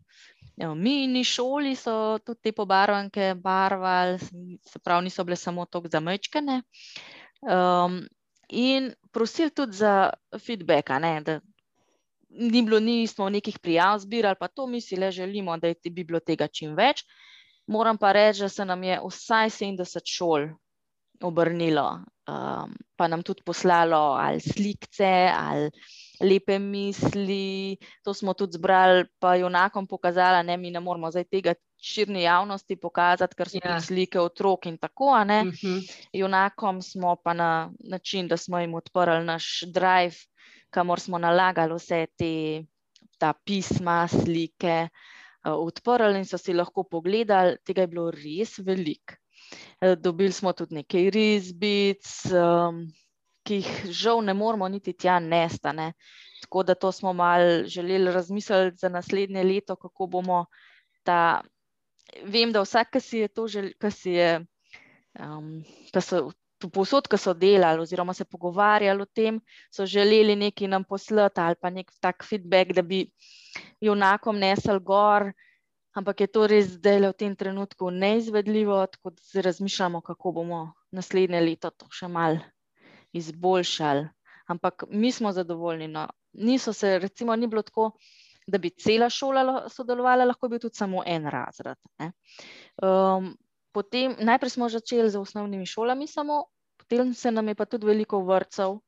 [0.58, 4.20] evo, mini šoli so tudi te pobarvanke barvali,
[4.64, 6.62] se pravi, niso bile samo tako zamečkane.
[7.42, 8.08] Um,
[8.50, 11.40] in prosili tudi za feedback, ne, da
[12.36, 16.04] ni bilo, nismo nekih prijav zbirali, pa to mi si le želimo, da je, bi
[16.04, 17.04] bilo tega čim več.
[17.68, 20.50] Moram pa reči, da se nam je vsaj 70 šol
[21.22, 21.86] obrnilo,
[22.28, 25.70] um, pa nam tudi poslalo ali slikce ali
[26.22, 27.78] lepe misli.
[28.04, 32.76] To smo tudi zbrali, pa junakom pokazali, ne, mi ne moramo zdaj tega širni javnosti
[32.76, 33.80] pokazati, ker so Ja.
[33.82, 35.14] slike otrok in tako.
[35.14, 35.44] a ne.
[35.44, 35.80] Mhm.
[36.14, 40.16] Junakom smo pa na način, da smo jim odprli naš drive,
[40.76, 42.32] kamor smo nalagali vse te
[43.18, 44.78] ta pisma, slike,
[45.46, 47.58] eh, odprli in so si lahko pogledali.
[47.64, 49.16] Tega je bilo res veliko.
[49.82, 52.86] Eh, Dobili smo tudi nekaj risbic, um,
[53.46, 55.72] ki jih žal ne moremo niti tja nesta.
[55.72, 55.94] Ne.
[56.42, 60.46] Tako da to smo mal želeli razmisliti za naslednje leto, kako bomo
[61.04, 61.42] ta.
[62.24, 64.46] Vem, da vsak, ki si je to želel, ki si je,
[65.20, 66.30] um, ki so
[66.60, 69.40] tu povsod, ki so delali oziroma se pogovarjali o tem,
[69.72, 73.06] so želeli nekaj nam poslati ali pa nek tak feedback, da bi
[73.82, 75.32] junakom nesel gor,
[75.96, 80.74] ampak je to res zdaj v tem trenutku neizvedljivo, tako da se razmišljamo, kako bomo
[80.92, 82.38] naslednje leto to še mal
[83.16, 84.08] izboljšali.
[84.48, 85.88] Ampak mi smo zadovoljni.
[85.88, 86.08] No.
[86.34, 87.92] Niso se, recimo, ni bilo tako,
[88.48, 91.78] da bi cela šola la- sodelovala, lahko bi tudi samo en razred.
[92.84, 93.32] Um,
[93.76, 96.46] potem, najprej smo začeli z osnovnimi šolami, samo,
[96.80, 98.80] potem se nam je pa tudi veliko vrtcev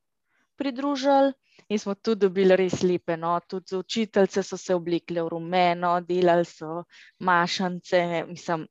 [0.57, 1.33] pridružili
[1.69, 3.17] in smo tudi dobili res lepe.
[3.17, 3.35] No.
[3.47, 6.83] Tudi učiteljice so se oblekle v rumeno, delali so
[7.19, 8.23] mašance.
[8.27, 8.67] Mislim,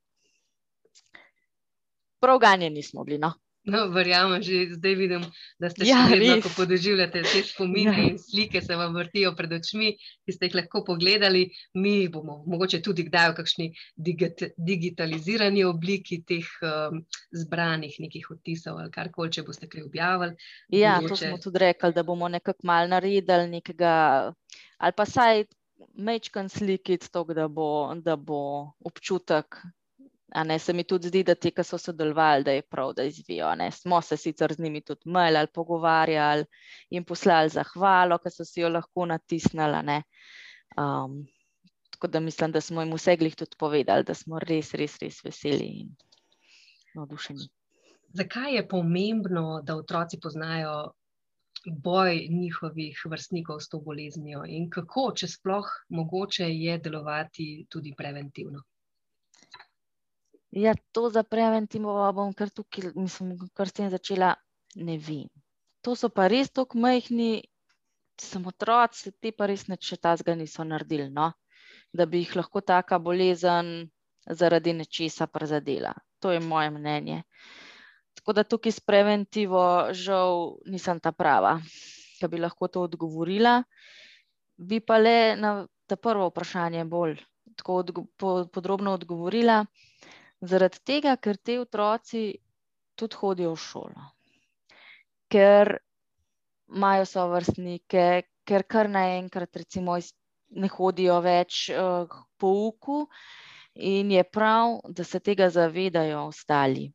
[2.19, 3.21] prav ganjeni smo bili.
[3.21, 3.33] No.
[3.67, 5.23] No, verjamem, že zdaj vidim,
[5.59, 8.05] da ste Ja, še vedno, ko podoživljate te spomine Ja.
[8.05, 9.89] in slike, se vam vrtijo pred očmi,
[10.23, 11.41] ki ste jih lahko pogledali.
[11.75, 17.03] Mi bomo mogoče tudi kdaj v kakšni digit, digitalizirani obliki teh um,
[17.33, 20.39] zbranih nekih odtisov ali karkoli, če boste kaj objavili.
[20.69, 24.31] Ja, to Mogoče- smo tudi rekli, da bomo nekako mal naredili nekega,
[24.77, 25.43] ali pa saj
[25.93, 28.39] mečkan slikic, tako da bo, da bo
[28.79, 29.59] občutek.
[30.35, 33.53] Ne, se mi tudi zdi, da ti, ki so sodelovali, da je prav, da izvijo.
[33.55, 33.71] Ne.
[33.71, 36.45] Smo se sicer z njimi tudi mailali, pogovarjali
[36.89, 40.01] in poslali zahvalo, ki so si jo lahko natisnili.
[40.77, 41.23] Um,
[41.91, 45.23] tako da mislim, da smo jim vse glih tudi povedali, da smo res, res, res
[45.23, 45.95] veseli in
[46.95, 47.47] navdušeni.
[48.13, 50.91] Zakaj je pomembno, da otroci poznajo
[51.83, 58.63] boj njihovih vrstnikov s to boleznijo in kako, če sploh mogoče je delovati tudi preventivno?
[60.51, 64.35] Ja, to za preventivo bom kar tukaj, mislim, kar s tem začela,
[64.75, 65.27] ne vem.
[65.83, 67.43] To so pa res tako majhni,
[68.21, 71.33] samo otroci, ti pa res nič tazga niso naredili, no?
[71.93, 73.89] da bi jih lahko taka bolezen
[74.29, 75.93] zaradi nečesa prizadela.
[76.19, 77.23] To je moje mnenje.
[78.17, 81.59] Tako da tukaj s preventivo žal nisem ta prava,
[82.19, 83.61] ki bi lahko to odgovorila.
[84.57, 85.51] Bi pa le na
[85.87, 87.19] ta prvo vprašanje bolj
[87.55, 89.65] tako odgo po podrobno odgovorila.
[90.41, 92.21] Zaradi tega, ker ti otroci
[92.97, 94.03] tudi hodijo v šolo,
[95.33, 95.77] ker
[96.69, 98.05] imajo sovrstnike,
[98.45, 100.11] ker kar naenkrat recimo iz,
[100.49, 103.07] ne hodijo več uh, k pouku
[103.73, 106.87] in je prav, da se tega zavedajo ostali.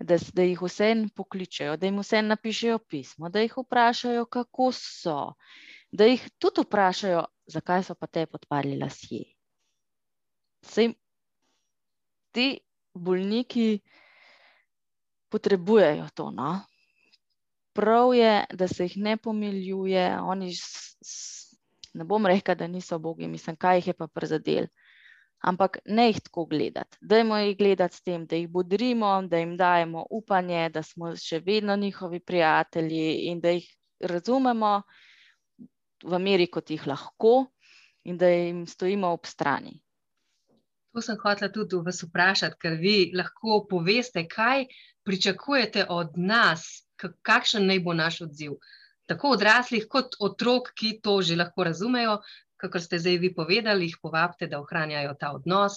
[0.00, 5.34] Da, da jih vsem pokličejo, da jim vsem napišejo pismo, da jih vprašajo, kako so,
[5.92, 9.26] da jih tudi vprašajo, zakaj so pa te podparili lasje.
[10.64, 10.94] Sej,
[12.32, 12.46] ti
[12.94, 13.80] bolniki
[15.30, 16.30] potrebujejo to.
[16.30, 16.60] No?
[17.72, 20.52] Prav je, da se jih ne pomiljuje, oni,
[21.94, 24.66] ne bom rekel, da niso bogi, mislim, kaj jih je pa prizadel.
[25.40, 26.98] Ampak ne jih tako gledati.
[27.00, 31.40] Dajmo jih gledati s tem, da jih bodrimo, da jim dajemo upanje, da smo še
[31.46, 34.82] vedno njihovi prijatelji in da jih razumemo
[36.04, 37.46] v meri, kot jih lahko,
[38.04, 39.80] in da jim stojimo ob strani.
[40.92, 44.66] To sem hotela tudi vas vprašati, ker vi lahko poveste, kaj
[45.06, 46.66] pričakujete od nas,
[47.22, 48.56] kakšen naj bo naš odziv.
[49.10, 52.18] Tako odraslih, kot otrok, ki to že lahko razumejo,
[52.60, 55.72] kako ste zdaj vi povedali, jih povabite, da ohranjajo ta odnos,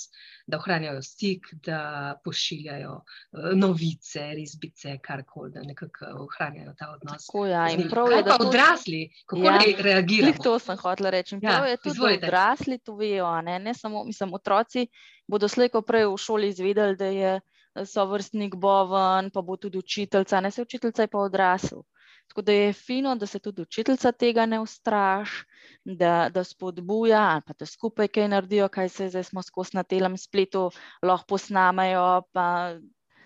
[0.46, 1.80] da ohranjajo stik, da
[2.24, 7.26] pošiljajo eh, novice, risbice, karkoli, da nekako ohranjajo ta odnos.
[7.26, 10.44] Tako, ja, in prav Kaj je, da pa to odrasli, kako Ja, reagiramo?
[10.44, 11.36] to sem hotela reči.
[11.36, 12.20] In Ja, Prav je tudi, izvolite.
[12.20, 13.26] da odrasli to vejo.
[13.28, 13.60] a Ne?
[13.60, 14.88] ne samo, mislim, otroci
[15.26, 20.40] bodo slejko prej v šoli izvedeli, da je eh, sovrstnik boven, pa bo tudi učiteljica,
[20.40, 21.82] ne se učiteljica je pa odrasel.
[22.28, 25.44] Tako da je fino, da se tudi učiteljica tega ne ustraši,
[25.86, 29.84] da, da spodbuja ali pa da skupaj kaj naredijo, kaj se zdaj smo skozi na
[29.84, 32.76] telem spletu, lahko posnamejo, pa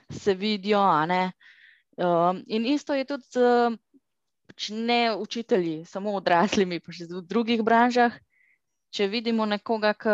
[0.10, 0.82] se vidijo.
[1.98, 3.40] Um, in isto je tudi z
[4.48, 8.16] pač ne učitelji, samo odraslimi, pa še v drugih branžah.
[8.96, 10.14] Če vidimo nekoga, ki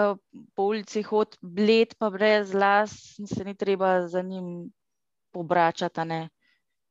[0.58, 4.72] po ulici hodi bled, pa brez las, se ni treba za njim
[5.34, 6.33] obračati.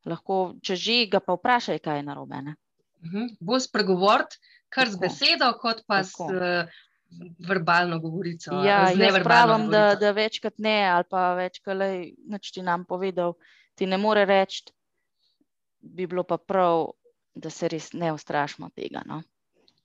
[0.05, 2.43] Lahko, če že ga pa vprašaj, kaj je narobe.
[2.43, 2.57] ne.
[3.05, 3.37] Mhm.
[3.41, 4.39] Bolj spregovoriti,
[4.69, 5.03] kar z Tako.
[5.03, 6.35] besedo, kot pa s Tako.
[6.35, 6.67] eh,
[7.39, 8.63] verbalno govorico.
[8.65, 11.89] Ja, z jaz pravim, da, da večkrat ne, ali pa večkrat le,
[12.27, 13.35] nič ti nam povedal,
[13.75, 14.65] ti ne more reči,
[15.81, 16.87] bi bilo pa prav,
[17.35, 19.03] da se res ne ustrašimo tega.
[19.07, 19.23] No?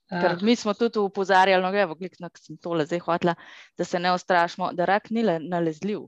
[0.07, 3.35] Ker A, mi smo tudi upozarjali, no, evo, klikno, ko sem tole zdaj hotela,
[3.77, 6.05] da se ne ustrašimo, da rak ni le- nalezljiv.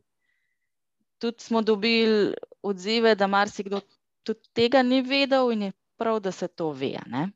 [1.20, 3.82] Tudi smo dobili odzive, da marsikdo
[4.24, 6.96] tudi tega ni vedel in je prav, da se to ve.
[7.08, 7.30] Ne?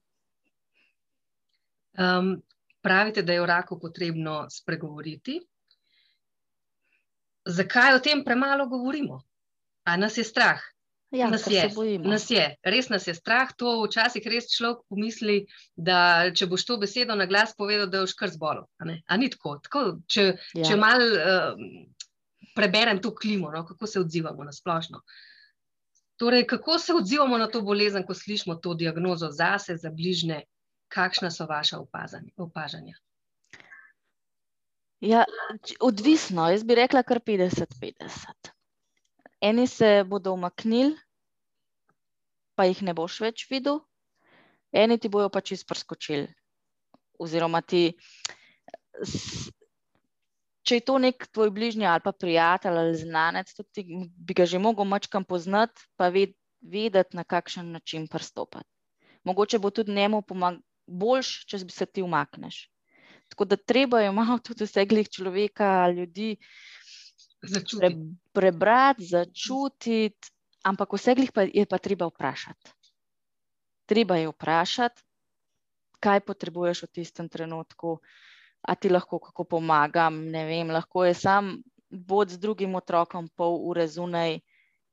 [1.97, 2.35] Um,
[2.81, 5.39] pravite, da je o raku potrebno spregovoriti.
[7.45, 9.21] Zakaj o tem premalo govorimo?
[9.83, 10.61] A nas je strah?
[11.13, 11.67] Ja, nas, je,
[12.01, 13.51] nas je, res nas je strah.
[13.61, 15.43] To včasih res človek pomisli,
[15.75, 18.65] da če boš to besedo na glas povedal, da boš kar zbolel.
[18.81, 19.59] A, a ni tako.
[19.61, 20.25] tako če
[20.57, 20.63] Ja.
[20.65, 21.59] če mal uh,
[22.57, 25.03] preberem to klimo, no, kako se odzivamo na splošno.
[26.23, 30.43] Torej, kako se odzivamo na to bolezen, ko slišimo to diagnozo zase, za bližne,
[30.87, 32.95] kakšna so opazanja- opažanja?
[34.99, 35.25] Ja,
[35.79, 38.53] odvisno, jaz bi rekla kar 50-50.
[39.41, 40.95] Eni se bodo umaknili,
[42.55, 43.81] pa jih ne boš več videl,
[44.71, 46.31] eni ti bojo pač izprskočili.
[47.19, 47.97] Oziroma, ti,
[50.63, 53.83] če je to nek tvoj bližnji ali pa prijatelj ali znanec, ti
[54.15, 58.69] bi ga že mogel mačkam poznati, pa ved, vedeti, na kakšen način pristopati.
[59.23, 60.23] Mogoče bo tudi njemu
[60.87, 62.67] boljš, če se ti umakneš.
[63.31, 66.35] Tako da treba je malo tudi vse glih človeka, ljudi
[67.43, 68.03] pre, Začutiti.
[68.33, 70.31] prebrati, začutiti,
[70.63, 72.71] ampak vse glih pa je pa treba vprašati.
[73.85, 75.03] Treba je vprašati,
[75.99, 77.97] kaj potrebuješ v tistem trenutku,
[78.63, 81.57] a ti lahko kako pomagam, ne vem, lahko je sam
[81.89, 84.39] bod z drugim otrokom pol ure zunaj,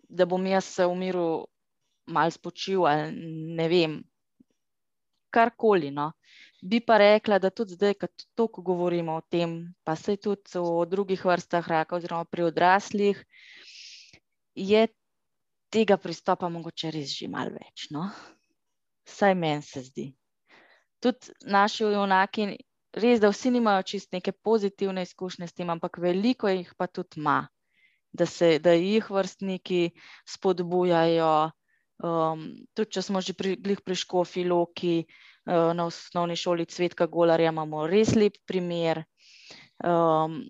[0.08, 1.26] da bom jaz se v miru
[2.06, 3.12] mal spočil ali
[3.56, 4.00] ne vem,
[5.30, 5.90] karkoli.
[5.90, 6.12] No.
[6.62, 10.84] Bi pa rekla, da tudi zdaj, ko toliko govorimo o tem, pa se tudi o
[10.84, 13.22] drugih vrstah raka, oziroma pri odraslih,
[14.54, 14.88] je
[15.70, 17.88] tega pristopa mogoče res že malo več.
[17.94, 18.10] No?
[19.08, 20.10] Saj meni se zdi.
[21.00, 22.50] Tudi naši junaki,
[22.92, 27.20] res, da vsi nimajo čist neke pozitivne izkušnje s tem, ampak veliko jih pa tudi
[27.20, 27.48] ima,
[28.12, 29.90] da, se, da jih vrstniki
[30.26, 31.50] spodbujajo.
[32.00, 37.52] Um, tudi če smo že pri, pri Škofi Loki, uh, na osnovni šoli Cvetka Golarja
[37.52, 39.04] imamo res lep primer.
[39.80, 40.42] Um,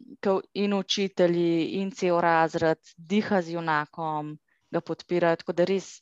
[0.54, 4.38] in učitelji, in cel razred diha z junakom,
[4.70, 5.42] ga podpirajo.
[5.42, 6.00] Tako da res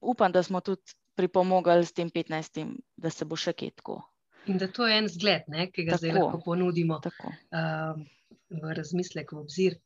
[0.00, 4.02] upam, da smo tudi pripomogli s tem 15, da se bo še kaj tako.
[4.48, 6.24] In da to je en zgled, ne, ki ga zdaj Tako.
[6.24, 7.32] lahko ponudimo tako.
[7.52, 8.06] um,
[8.48, 9.76] v razmislek, v obzir.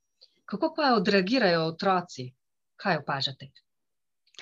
[0.46, 2.29] Kako pa odreagirajo otroci?
[2.77, 3.51] Kaj opažate?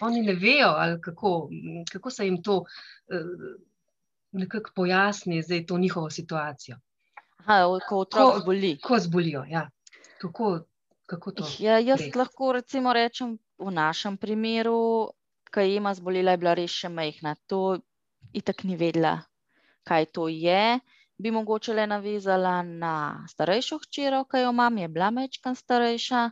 [0.00, 1.48] Oni ne vejo, ali kako,
[1.92, 3.56] kako se jim to uh,
[4.32, 6.76] nekako pojasni, zdaj to njihovo situacijo.
[7.40, 8.78] Aha, ko otrok Ko- boli.
[8.82, 9.70] Ko zbolijo, ja.
[10.20, 10.60] kako,
[11.06, 11.44] kako to?
[11.58, 12.12] Ja, jaz gre?
[12.18, 15.10] lahko recimo rečem v našem primeru,
[15.54, 17.34] ko je ima zbolela, je bila res še majhna.
[17.46, 17.78] To
[18.32, 19.18] itak ni vedela,
[19.84, 20.78] kaj to je.
[21.20, 22.94] Bi mogoče le navezala na
[23.28, 26.30] starejšo hčero, ki jo imam, je bila mečkan starejša.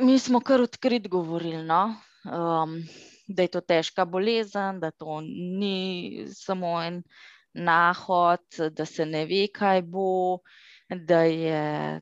[0.00, 1.96] Mi smo kar odkrit govorili, no?
[2.24, 2.80] um,
[3.28, 7.02] da je to težka bolezen, da to ni samo en
[7.52, 10.38] nahod, da se ne ve, kaj bo,
[10.88, 12.00] da je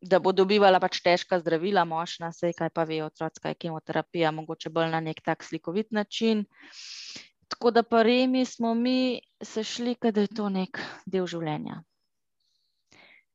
[0.00, 4.30] da bo dobivala pač težka zdravila, močna, sej kaj pa ve otroci, kaj je kemoterapija,
[4.34, 6.44] mogoče bolj na nek tak slikovit način.
[7.48, 11.82] Tako da pa remi smo mi se šli, da je to nek del življenja.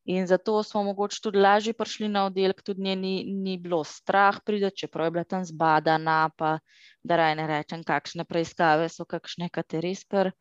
[0.10, 4.40] In zato smo mogoče tudi lažje prišli na oddelek, tudi nje ni, ni bilo strah
[4.46, 6.58] priti, čeprav je bila tam zbadana, pa
[7.04, 10.32] da raj ne rečem, kakšne preiskave so, kakšne katerijskar.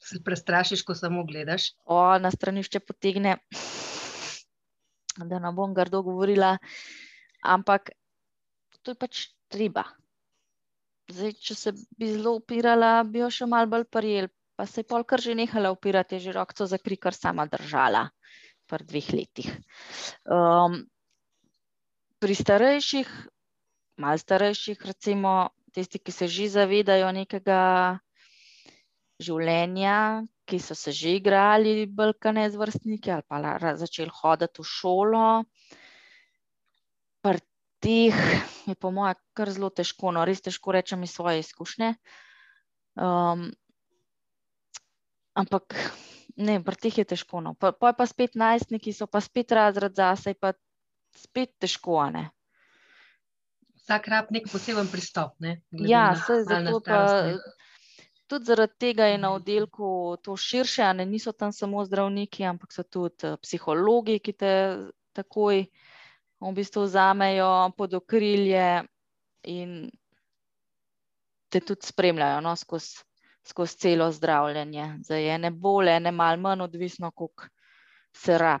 [0.00, 1.72] Se prestrašiš, ko samo gledaš.
[1.84, 3.36] O, na stranišče potegne,
[5.16, 6.58] da ne bom grdo govorila,
[7.42, 7.90] ampak
[8.82, 9.88] to je pač treba.
[11.10, 14.88] Zdaj, če se bi zelo upirala, bi jo še malo bolj prijel, pa se je
[14.90, 18.06] pol kar že nehala upirati, je že rokco za kri kar sama držala
[18.70, 19.50] pri dveh letih.
[20.30, 20.84] Um,
[22.22, 23.08] pri starejših,
[23.98, 27.62] malo starejših, recimo tisti, ki se že zavedajo nekega
[29.20, 35.26] življenja, ki so se že igrali balkane z vrstniki ali pa začeli hoditi v šolo.
[37.20, 37.49] Pri
[37.80, 38.16] teh
[38.66, 41.94] je po mojem kar zelo težko, no res težko rečem iz svoje izkušnje.
[43.00, 43.48] Um,
[45.34, 45.76] ampak
[46.36, 47.40] ne, pri teh je težko.
[47.44, 47.54] No.
[47.54, 50.52] Pa, pa pa spet najstniki so pa spet razred zase, pa
[51.16, 52.28] spet težko, ne.
[53.80, 55.34] Vsak rab nek poseben pristop.
[55.40, 55.62] Ne?
[55.72, 57.00] glede Ja, nadaljnjo zato pa
[58.30, 62.84] tudi zaradi tega je na oddelku to širše, ne niso tam samo zdravniki, ampak so
[62.86, 64.52] tudi uh, psihologi, ki te
[65.18, 65.64] takoj
[66.40, 68.82] v bistvu vzamejo pod okrilje
[69.44, 69.90] in
[71.50, 73.04] te tudi spremljajo no, skozi
[73.50, 74.98] skozi celo zdravljenje.
[75.04, 77.44] Zdaj je ne bolje, ne malo manj odvisno, koliko
[78.16, 78.60] se rab.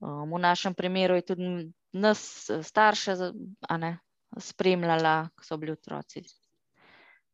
[0.00, 3.14] Um, v našem primeru je tudi nas starše
[3.78, 3.98] ne,
[4.38, 6.22] spremljala, ko so bili otroci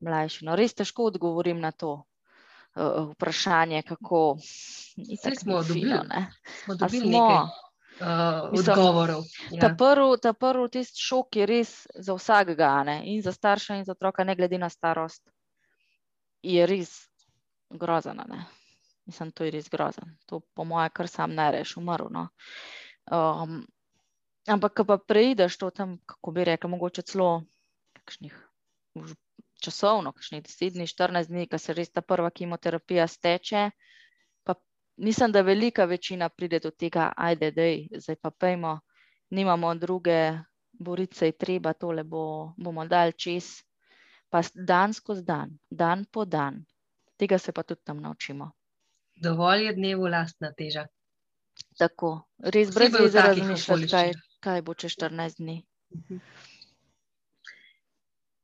[0.01, 0.45] mlajši.
[0.45, 5.99] No, res težko odgovorim na to uh, vprašanje, kako smo dobili,
[6.64, 7.62] smo dobili smo, nekaj.
[8.01, 9.24] Uh, odgovorov.
[9.51, 9.61] Ja.
[9.61, 13.03] Ta prvi prv šok je res za vsakega, ne?
[13.05, 15.22] in za starša, in za otroka, ne glede na starost
[16.43, 17.09] je res
[17.70, 18.20] grozen.
[19.07, 20.16] Mislim, to je res grozen.
[20.26, 22.11] To, po mojem, kar sam ne reš, umrl.
[22.11, 22.28] No.
[23.11, 23.62] Um,
[24.47, 27.43] ampak, ko pa preideš to tam, kako bi rekel, mogoče celo
[27.99, 28.34] kakšnih
[29.62, 33.70] časovno, kakšnih 10 dni, 14 dni, ko se res ta prva kemoterapija steče.
[35.03, 37.62] Mislim, da velika večina pride do tega, ajde, da
[37.98, 38.80] zdaj pa pejmo,
[39.30, 40.38] nimamo druge,
[40.72, 43.48] boriti se je treba, tole bo, bomo dal čez
[44.30, 46.64] pa dan skozi dan, dan po dan.
[47.16, 48.50] Tega se pa tudi tam naučimo.
[49.16, 50.86] Dovolj je dnevu lastna teža.
[51.78, 55.59] Tako, res brez veze razmišljati, kaj, kaj bo čez 14 dni.
[55.96, 56.22] Mhm.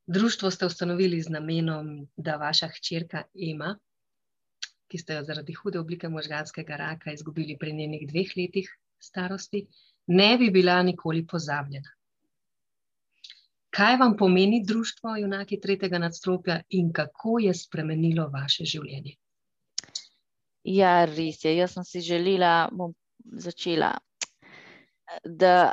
[0.07, 3.77] Društvo ste ustanovili z namenom, da vaša hčerka Ema,
[4.89, 9.67] ki ste jo zaradi hude oblike možganskega raka izgubili pri njenih dveh letih starosti,
[10.07, 11.91] ne bi bila nikoli pozabljena.
[13.71, 19.15] Kaj vam pomeni društvo Junaki tretjega nadstropja in kako je spremenilo vaše življenje?
[20.65, 21.53] Ja, res je.
[21.57, 22.95] Jaz sem si želela, bom
[23.39, 23.93] začela,
[25.25, 25.73] da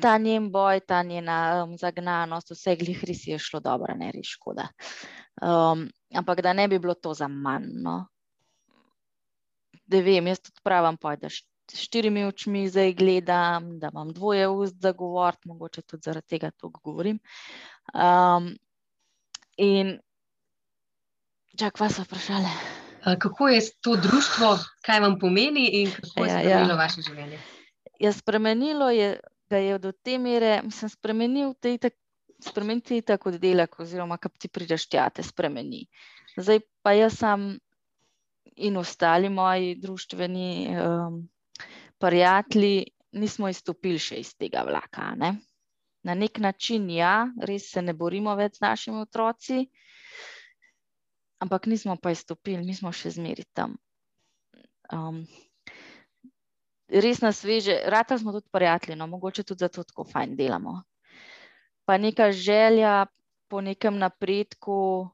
[0.00, 4.32] ta njen boj, ta njena um, zagnanost, vse glih res je šlo dobro, ne res
[4.34, 4.68] škoda.
[5.42, 7.68] Um, ampak da ne bi bilo to za manj.
[7.84, 8.00] No.
[9.90, 11.42] Da vem, jaz tudi pravim, pojdeš
[11.76, 16.68] štirimi očmi zdaj gledam, da imam dvoje ust za govoriti, mogoče tudi zaradi tega to
[16.68, 17.18] govorim.
[17.94, 18.54] Um,
[19.56, 19.98] in
[21.58, 22.48] čak vas vprašali.
[23.18, 26.40] Kako je to društvo, kaj vam pomeni in kako je ja, ja.
[26.40, 26.76] spremenilo ja.
[26.76, 27.38] vaše življenje?
[28.00, 29.20] Ja, spremenilo je,
[29.50, 31.94] da je do te mere, sem spremenil te itak,
[32.44, 35.86] spremeniti tako oddelek, oziroma kap ti prideš tja, te spremeni.
[36.36, 37.58] Zdaj pa jaz sem
[38.56, 41.28] in ostali moji društveni um,
[41.98, 45.12] prijatelji nismo izstopili še iz tega vlaka.
[45.18, 45.34] Ne?
[46.06, 49.66] Na nek način, ja, res se ne borimo več z našimi otroci,
[51.44, 53.76] ampak nismo pa izstopili, mi smo še zmeri tam.
[54.92, 55.24] Um,
[56.88, 60.80] res nas veže, rata smo tudi prijatelji, no, mogoče tudi zato tako fajn delamo.
[61.84, 63.06] Pa neka želja
[63.50, 65.10] po nekem napredku,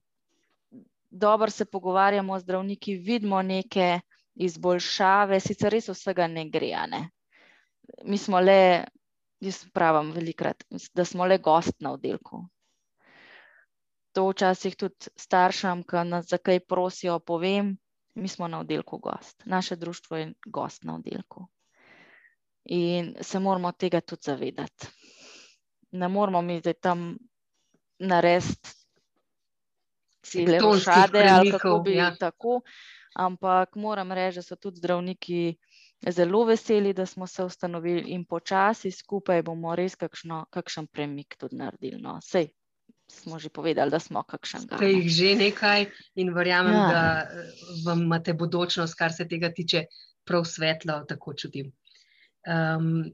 [1.11, 4.01] dobro se pogovarjamo z zdravniki, vidimo neke
[4.35, 6.73] izboljšave, sicer res vsega ne gre.
[6.91, 7.03] Ne?
[8.05, 8.85] Mi smo le,
[9.41, 12.43] jaz pravim, velikrat, da smo le gost na oddelku.
[14.17, 17.77] To včasih tudi staršem, ki nas za kaj prosijo, povem,
[18.17, 19.43] mi smo na oddelku gost.
[19.45, 21.47] Naše društvo je gost na oddelku.
[22.65, 24.89] In se moramo tega tudi zavedati.
[25.93, 27.19] Ne moramo mi zdaj tam
[27.99, 28.86] narediti
[30.31, 32.13] cele rošade ali kako bi ja.
[32.21, 32.61] tako
[33.17, 35.57] ampak moram reči, da so tudi zdravniki
[36.13, 41.57] zelo veseli, da smo se ustanovili in počasi skupaj bomo res kakšno, kakšen premik tudi
[41.57, 42.01] naredili.
[42.03, 42.19] No.
[42.23, 42.51] Sej,
[43.11, 44.69] smo že povedali, da smo kakšen.
[44.69, 46.89] Ste jih že nekaj in verjamem, ja.
[46.93, 47.03] da
[47.87, 49.87] vam imate bodočnost, kar se tega tiče,
[50.27, 51.73] prav svetlo, tako čutim.
[52.47, 53.07] Um,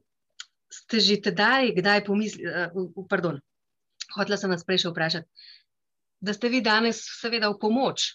[0.72, 3.38] ste že tedaj, kdaj pomislili, uh, pardon,
[4.16, 5.28] hotela sem vas prej še vprašati,
[6.22, 8.12] da ste vi danes seveda v pomoč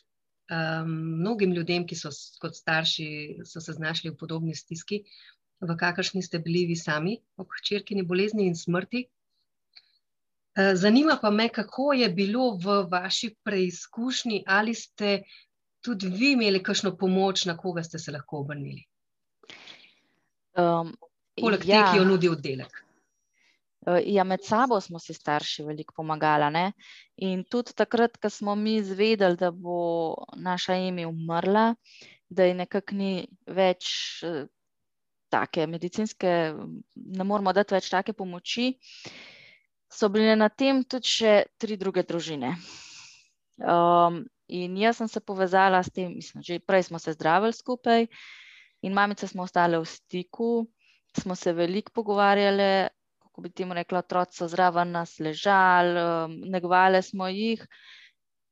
[0.51, 3.07] um, mnogim ljudem, ki so kot starši
[3.45, 5.03] so se znašli v podobni stiski,
[5.59, 9.07] v kakršni ste bili vi sami, ob hčerkini bolezni in smrti.
[10.57, 15.21] Uh, zanima pa me, kako je bilo v vaši preizkušnji, ali ste
[15.83, 18.87] tudi vi imeli kakšno pomoč, na koga ste se lahko obrnili?
[20.57, 20.95] Um,
[21.37, 21.83] Poleg ja.
[21.83, 22.86] teh, ki jo nudi oddelek.
[23.87, 26.49] Ja, med sabo smo si starši veliko pomagali.
[26.51, 26.65] Ne?
[27.23, 31.69] In tudi takrat, ko smo mi izvedeli, da bo naša ime umrla,
[32.29, 33.11] da je nekako ni
[33.47, 33.87] več
[34.27, 34.43] eh,
[35.31, 36.33] take medicinske,
[36.95, 38.73] ne moramo dati več take pomoči,
[39.87, 42.57] so bile na tem tudi še tri druge družine.
[43.57, 48.07] Um, in jaz sem se povezala s tem, mislim, že prej smo se zdravili skupaj,
[48.83, 50.67] in mamice smo ostale v stiku,
[51.15, 52.89] smo se veliko pogovarjali
[53.37, 57.67] kako bi temu rekla, otroci so zraven nas ležali, um, negovali smo jih.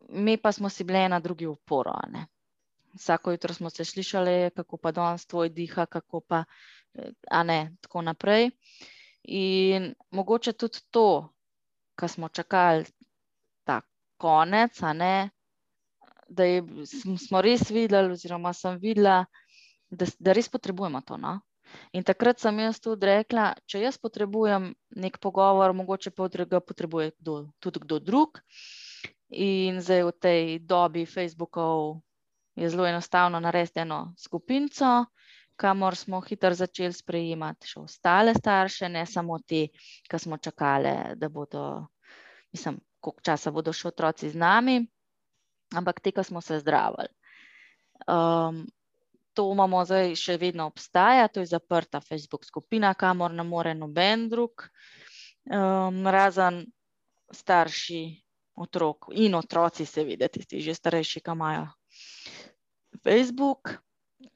[0.10, 1.94] mi pa smo si bili na drugi uporo.
[2.94, 6.44] Vsako jutro smo se slišali, kako pa danes tvoj diha, kako pa,
[7.32, 8.52] a ne, tako naprej.
[9.24, 11.34] In mogoče tudi to,
[11.96, 12.86] kar smo čakali,
[13.64, 13.82] ta
[14.18, 15.30] konec, ne,
[16.30, 16.64] da je,
[17.28, 19.26] smo res videli, oziroma sem videla,
[19.90, 21.18] da, da res potrebujemo to.
[21.18, 21.40] No?
[21.94, 26.12] In takrat sem jaz tudi rekla, če jaz potrebujem nek pogovor, mogoče
[26.50, 28.42] ga potrebuje kdo, tudi kdo drug.
[29.30, 32.02] In zdaj v tej dobi Facebookov
[32.56, 35.06] je zelo enostavno narediti eno skupino,
[35.56, 39.68] kamor smo hitro začeli sprejemati še ostale starše, ne samo te,
[40.10, 41.88] ki smo čakali, da bodo,
[42.54, 44.80] mislim, koliko časa bodo še otroci z nami,
[45.76, 47.12] ampak te, ki smo se zdravili.
[48.08, 48.66] Um,
[49.36, 54.30] to imamo zdaj še vedno obstaja, to je zaprta Facebook skupina, kamor ne more noben
[54.32, 54.68] drug,
[55.52, 56.64] um, razen
[57.32, 58.04] starši
[58.56, 61.68] otrok in otroci, seveda, tisti že starejši, ki imajo
[63.04, 63.76] Facebook.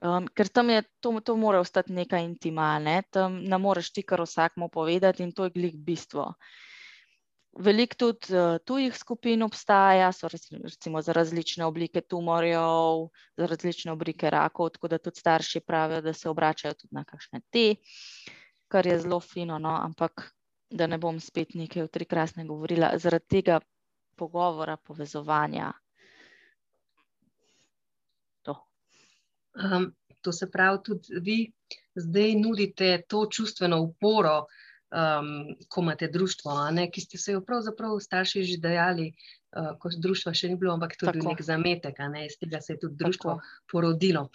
[0.04, 3.02] Um, ker tam je to, to mora ostati nekaj intima, ne?
[3.12, 6.34] tam ne moreš ti kar vsakmu povedati, in to je glik bistvo.
[7.58, 14.30] Veliko tudi uh, tujih skupin obstaja, so recimo za različne oblike tumorjev, za različne oblike
[14.30, 17.76] rakov, tako da tudi starši pravijo, da se obračajo tudi na kakšne te,
[18.68, 19.74] kar je zelo fino, no?
[19.76, 20.30] ampak
[20.70, 23.60] da ne bom spet nekaj v tri krasne govorila, zaradi tega
[24.16, 25.72] pogovora, povezovanja.
[28.46, 28.56] To.
[29.58, 31.38] Um, to se pravi, tudi vi
[31.96, 34.46] zdaj nudite to čustveno uporo
[34.92, 39.12] um, ko imate društvo, ne, ki ste se jo pravzaprav starši že dajali,
[39.58, 42.80] uh, ko društva še ni bilo, ampak tudi nek zametek, ne, iz tega se je
[42.86, 43.68] tudi društvo Tako.
[43.72, 44.30] porodilo.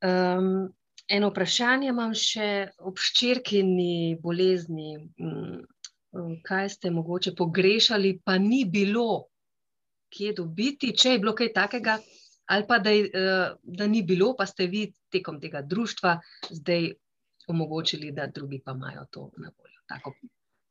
[0.00, 0.70] Um,
[1.10, 4.96] eno vprašanje imam še ob ščirkini bolezni.
[5.18, 5.60] Um,
[6.42, 9.30] kaj ste mogoče pogrešali, pa ni bilo
[10.10, 12.00] kje dobiti, če je bilo kaj takega,
[12.50, 13.10] ali pa da, je,
[13.62, 16.16] da ni bilo, pa ste vi tekom tega društva
[16.50, 16.88] zdaj
[17.50, 20.14] omogočili, da drugi pa imajo to na voljo, tako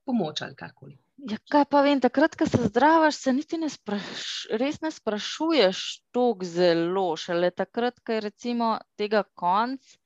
[0.05, 0.97] pomoč ali karkoli.
[1.30, 4.47] Ja, kaj pa vem, takrat, ko se zdravaš, se niti ne, spraš,
[4.82, 5.82] ne sprašuješ
[6.15, 7.07] tako zelo.
[7.19, 9.97] Šele takrat, ko je recimo tega konc,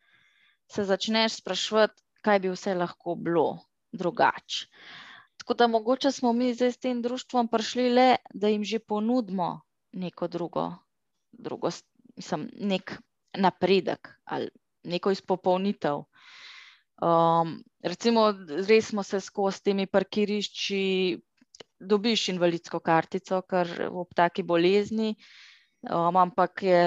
[0.67, 3.47] se začneš sprašovati, kaj bi vse lahko bilo
[3.91, 4.67] drugače.
[5.38, 9.61] Tako da mogoče smo mi zdaj s tem društvom prišli le, da jim že ponudimo
[9.91, 10.71] neko drugo,
[11.32, 11.69] drugo
[12.15, 12.97] mislim, nek
[13.38, 14.49] napredek ali
[14.84, 16.03] neko izpopolnitev.
[17.04, 18.30] Um, recimo,
[18.68, 20.84] res smo se skozi temi parkirišči,
[21.84, 25.10] dobiš invalidsko kartico, ker ob taki bolezni,
[25.89, 26.84] um, ampak je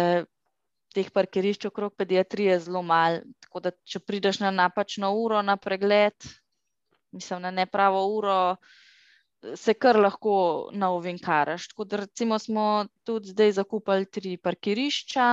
[0.97, 3.21] teh parkirišč okrog pediatrije zelo malo.
[3.45, 6.17] Tako da, če prideš na napačno uro na pregled,
[7.13, 8.39] mislim na nepravo uro,
[9.55, 11.69] se kar lahko naovinkaraš.
[11.75, 15.29] Tako da, recimo, smo tudi zdaj zakupili tri parkirišča,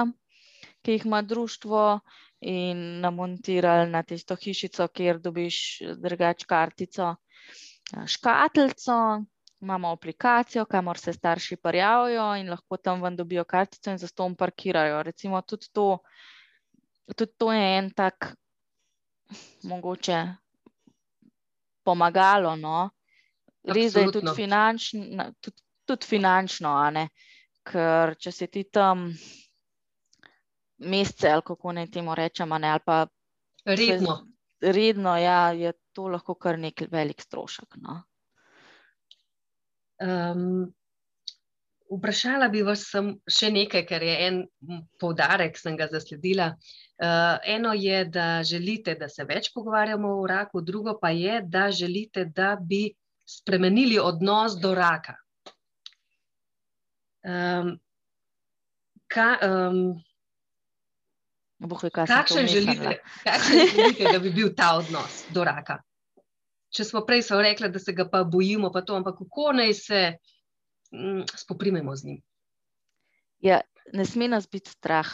[0.84, 2.02] ki jih ima društvo
[2.44, 5.58] in namontirali na tisto hišico, kjer dobiš
[6.04, 7.16] drugač kartico,
[8.08, 8.98] škatlico,
[9.64, 14.36] imamo aplikacijo, kamor se starši prijavijo in lahko tam ven dobijo kartico in za ston
[14.36, 15.04] parkirajo.
[15.04, 15.98] Recimo tudi to,
[17.16, 18.34] tudi to je en tak
[19.64, 20.20] mogoče
[21.84, 22.90] pomagalo, no.
[23.64, 26.74] Res, da je tudi finančno, tudi, tudi finančno,
[27.64, 29.08] ker če si ti tam
[30.84, 33.06] mesece, ali kako naj temu rečemo, ali pa
[33.66, 34.20] redno.
[34.62, 37.76] Redno, ja, je to lahko kar nek velik strošek.
[37.84, 38.04] No.
[40.04, 40.74] Um,
[41.92, 42.86] vprašala bi vas
[43.30, 44.40] še nekaj, ker je en
[45.00, 46.54] poudarek, ki sem ga zasledila.
[47.04, 51.70] Uh, eno je, da želite, da se več pogovarjamo o raku, drugo pa je, da
[51.72, 52.88] želite, da bi
[53.28, 55.18] spremenili odnos do raka.
[57.24, 57.78] Um,
[59.08, 59.96] ka, um,
[61.64, 65.80] Bohe, kakšen, želite, kakšen želite, da bi bil ta odnos do raka?
[66.74, 70.02] Če smo prej rekli, da se ga pa bojimo, pa to, ampak kako naj se
[70.92, 72.22] mm, spoprimemo z njim?
[73.40, 73.62] Ja,
[73.94, 75.14] ne sme nas biti strah.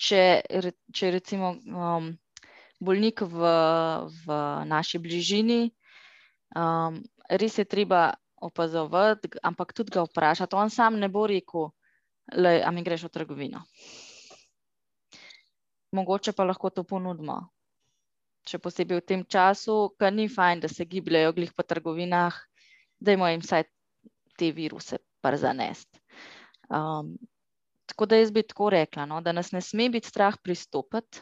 [0.00, 0.22] Če,
[0.94, 2.08] če recimo um,
[2.80, 3.52] bolnik v,
[4.24, 5.68] v naši bližini,
[6.56, 10.56] um, res je treba opazovati, ampak tudi ga vprašati.
[10.56, 11.68] On sam ne bo rekel,
[12.36, 13.62] da mi greš v trgovino.
[15.92, 17.40] Mogoče pa lahko to ponudimo.
[18.48, 22.36] Še posebej v tem času, ki ni fajn, da se gibljajo glih po trgovinah,
[23.00, 23.66] da jim vsaj
[24.38, 26.00] te viruse przanest.
[26.70, 27.18] Um,
[27.90, 31.20] tako da jaz bi tako rekla, no, da nas ne sme biti strah pristopiti,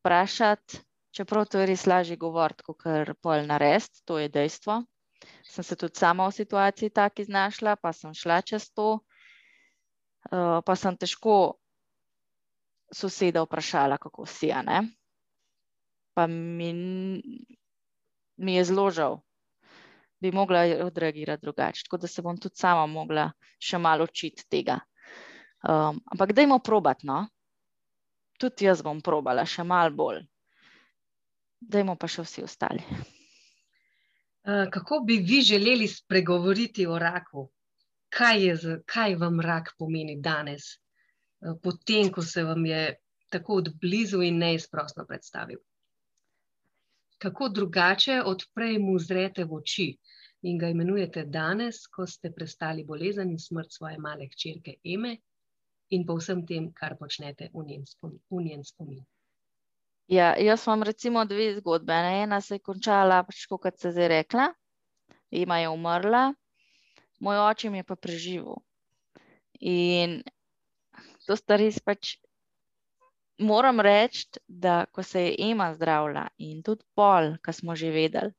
[0.00, 0.80] vprašati,
[1.16, 4.82] čeprav to je res lažje govoriti, kot kar pol narediti, to je dejstvo.
[5.44, 9.00] sem se tudi sama v situaciji taki znašla, pa sem šla čez to,
[10.28, 11.56] uh, pa sem težko
[12.92, 14.82] soseda vprašala, kako si, a ne.
[16.14, 16.72] Pa mi,
[18.36, 19.20] mi je zelo žal,
[20.20, 24.80] bi mogla odreagirati drugače, tako da se bom tudi sama mogla še malo učiti tega.
[25.60, 27.26] Um, ampak dajmo probati, no.
[28.40, 30.22] Tudi jaz bom probala še malo bolj.
[31.60, 32.84] Dajmo pa še vsi ostali.
[34.72, 37.44] Kako bi vi želeli spregovoriti o raku?
[38.10, 40.76] Kaj, je, kaj vam rak pomeni danes,
[41.62, 42.96] potem, ko se vam je
[43.30, 45.60] tako odblizu in neizprostno predstavil?
[47.20, 49.88] Kako drugače od prej mu zrete v oči
[50.42, 55.18] in ga imenujete danes, ko ste prestali bolezen in smrt svoje male hčerke Eme
[55.90, 58.20] in po vsem tem, kar počnete v njen spomin?
[58.30, 59.04] V njen spomin?
[60.10, 61.92] Ja, jaz imam recimo dve zgodbe.
[61.92, 64.48] Ena se je končala, pač, kot se zdaj rekla,
[65.30, 66.32] ima je umrla,
[67.20, 68.58] moj oče je pa preživel.
[69.60, 70.20] In
[71.26, 72.16] to sta res pač.
[73.40, 78.34] Moram reči, da ko se je Ema zdravila in tudi pol, ki smo že vedeli,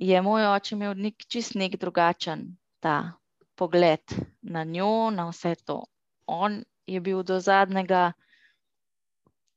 [0.00, 3.12] je moj oče imel nek čist nek drugačen ta
[3.54, 5.82] pogled na njo, na vse to.
[6.26, 8.12] On je bil do zadnjega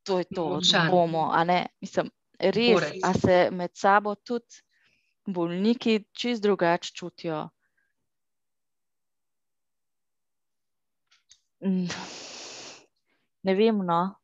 [0.05, 1.33] to je to, da bomo.
[1.81, 4.61] Mislim, res, a se med sabo tudi
[5.25, 7.49] bolniki čist drugače čutijo.
[13.45, 14.15] Ne vem, no.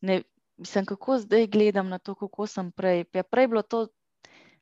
[0.00, 0.22] ne,
[0.56, 3.04] mislim, kako zdaj gledam na to, kako sem prej.
[3.14, 3.86] Ja, prej je bilo to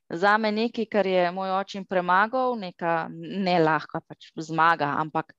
[0.09, 5.33] za me nekaj, kar je moj oče premagal, neka ne lahka pač zmaga, ampak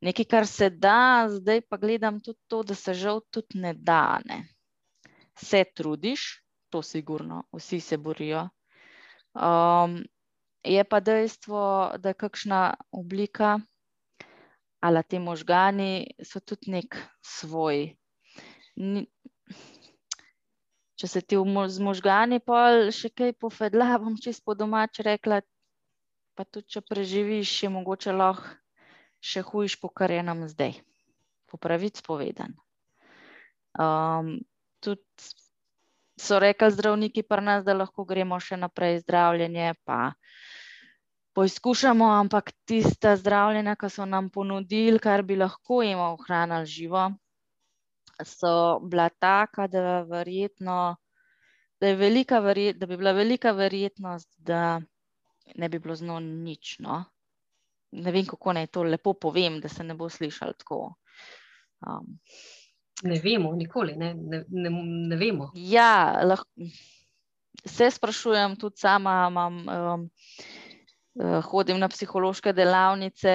[0.00, 4.20] nekaj, kar se da, zdaj pa gledam tudi to, da se žal tudi ne da.
[4.24, 4.44] Ne
[5.36, 8.48] se trudiš, to sigurno, vsi se borijo.
[9.34, 10.04] Um,
[10.64, 13.58] je pa dejstvo, da je kakšna oblika
[14.86, 15.90] ali ti možgani
[16.22, 17.88] so tudi nek svoj.
[18.76, 19.06] Ni,
[20.96, 25.40] če se ti z možgani pol še kaj pofedla, bom čist po domač rekla,
[26.36, 28.54] pa tudi če preživiš, je mogoče lahko
[29.26, 30.76] še hujš, po kar je nam zdaj.
[31.50, 32.54] Po pravic povedan.
[33.78, 34.38] Um,
[34.80, 35.02] tudi
[36.16, 40.14] so rekli zdravniki pri nas, da lahko gremo še naprej zdravljenje, pa
[41.36, 47.10] poizkušamo, ampak tista zdravljenja, ki so nam ponudili, kar bi lahko jim ohranili živo,
[48.24, 50.96] so bila taka, da, verjetno,
[51.80, 54.80] da, velika verjet, da bi bila velika verjetnost, da
[55.54, 56.78] ne bi bilo z njo nič.
[56.80, 57.02] No?
[57.92, 60.94] Ne vem, kako naj to lepo povem, da se ne bo slišalo tako.
[61.86, 62.16] Um,
[63.04, 64.70] Ne vemo, nikoli ne, ne, ne,
[65.08, 65.50] ne vemo.
[65.54, 66.48] Ja, lahko,
[67.60, 70.06] se sprašujem, tudi sama imam, um,
[71.16, 73.34] uh, hodim na psihološke delavnice,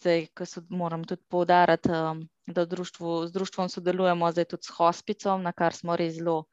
[0.00, 4.74] zdaj, ko so, moram tudi poudariti, um, da društvu, z društvom sodelujemo zdaj tudi s
[4.76, 6.44] hospicom, na kar smo res zelo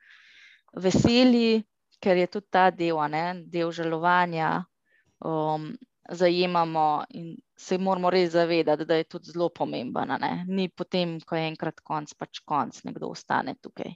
[0.74, 1.64] veseli,
[2.04, 4.64] ker je tudi ta del, ne, del žalovanja.
[5.26, 5.72] Um,
[6.10, 10.14] zajemamo in se moramo res zavedati, da je tudi zelo pomemben.
[10.48, 13.96] Ni potem, ko je enkrat konc, pač konc, nekdo ostane tukaj.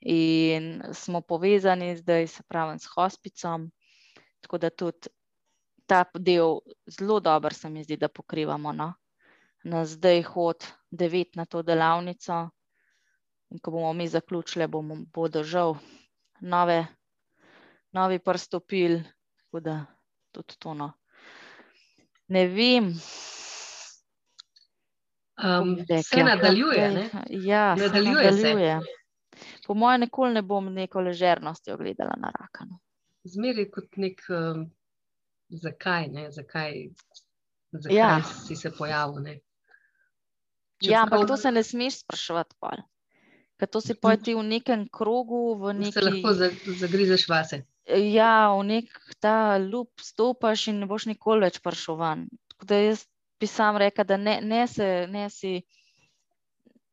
[0.00, 3.70] In smo povezani zdaj, se pravi, s hospicom,
[4.40, 5.08] tako da tudi
[5.86, 8.72] ta del zelo dobro se mi zdi, da pokrivamo.
[8.72, 8.92] No?
[9.64, 12.48] Na zdaj hod devet na to delavnico.
[13.50, 15.76] In ko bomo mi zaključili, bomo, bodo žal
[16.40, 16.86] nove,
[17.92, 19.02] novi prstopili,
[19.36, 19.84] tako da
[20.32, 20.74] tudi to.
[20.74, 20.92] No.
[22.28, 22.94] Ne vem.
[25.44, 26.90] Um, se nadaljuje.
[26.90, 27.10] Ne?
[27.30, 28.32] Ja, nadaljuje.
[28.32, 28.80] Se nadaljuje.
[29.66, 32.64] Po mojem, nikoli ne bom neko ležernost gledala na raka.
[32.64, 32.78] No.
[33.24, 34.66] Zmeri kot nek, um,
[35.62, 36.30] zakaj, ne?
[36.32, 36.88] zakaj,
[37.72, 38.22] zakaj ja.
[38.46, 39.38] si se pojavil.
[40.82, 42.56] Ja, ampak to se ne smeš spraševati.
[43.60, 45.54] Ker to si pojdi v nekem krogu.
[45.62, 45.94] V neki...
[45.94, 46.34] Se lahko
[46.80, 47.62] zagrizeš vase.
[47.86, 48.88] Ja, v nek
[49.20, 52.26] ta lup stopiš in ne boš nikoli več prišel ven.
[52.50, 53.04] Tako da jaz
[53.40, 55.60] bi sam rekel, da ne, ne, se, ne si.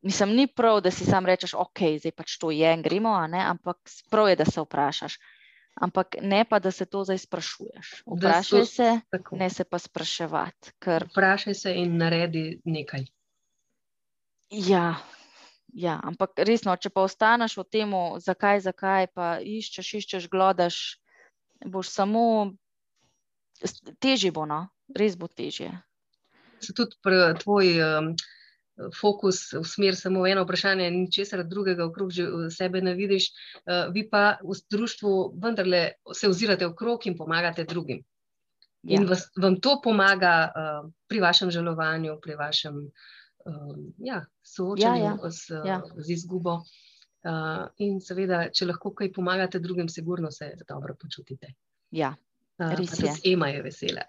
[0.02, 3.78] Mislim, ni prav, da si sam rečeš, ok, zdaj pač to je in gremo, ampak
[4.10, 5.18] prav je, da se vprašaš.
[5.74, 8.02] Ampak ne pa, da se to zdaj sprašuješ.
[8.06, 9.36] Vprašaj se, tako.
[9.36, 10.76] ne se pa spraševati.
[10.78, 11.08] Ker...
[11.10, 13.06] Vprašaj se in naredi nekaj.
[14.50, 15.00] Ja,
[15.72, 21.00] Ja, ampak resno, če pa ostaneš v tem, zakaj, zakaj, pa iščeš, iščeš, glodaš,
[21.64, 22.24] boš samo
[23.96, 24.66] težje, bo, no?
[24.92, 25.70] res bo težje.
[26.60, 26.98] Se tudi
[27.40, 28.10] tvoj um,
[29.00, 32.12] fokus usmeri samo v eno vprašanje, in česar drugega okrog
[32.50, 35.82] sebe ne vidiš, uh, vi pa v društvu vendarle
[36.14, 38.02] se ozirate okrog in pomagate drugim.
[38.82, 38.98] Ja.
[38.98, 45.18] In vas, vam to pomaga uh, pri vašem žalovanju, pri vašem uh, ja, soočanju ja,
[45.22, 45.30] ja.
[45.30, 45.82] Z, ja.
[45.96, 46.62] z izgubo.
[47.22, 51.52] Uh, in seveda, če lahko kaj pomagate drugim, sigurno se dobro počutite.
[51.94, 52.16] Ja,
[52.58, 53.32] res uh, je.
[53.32, 54.02] Ema je vesela.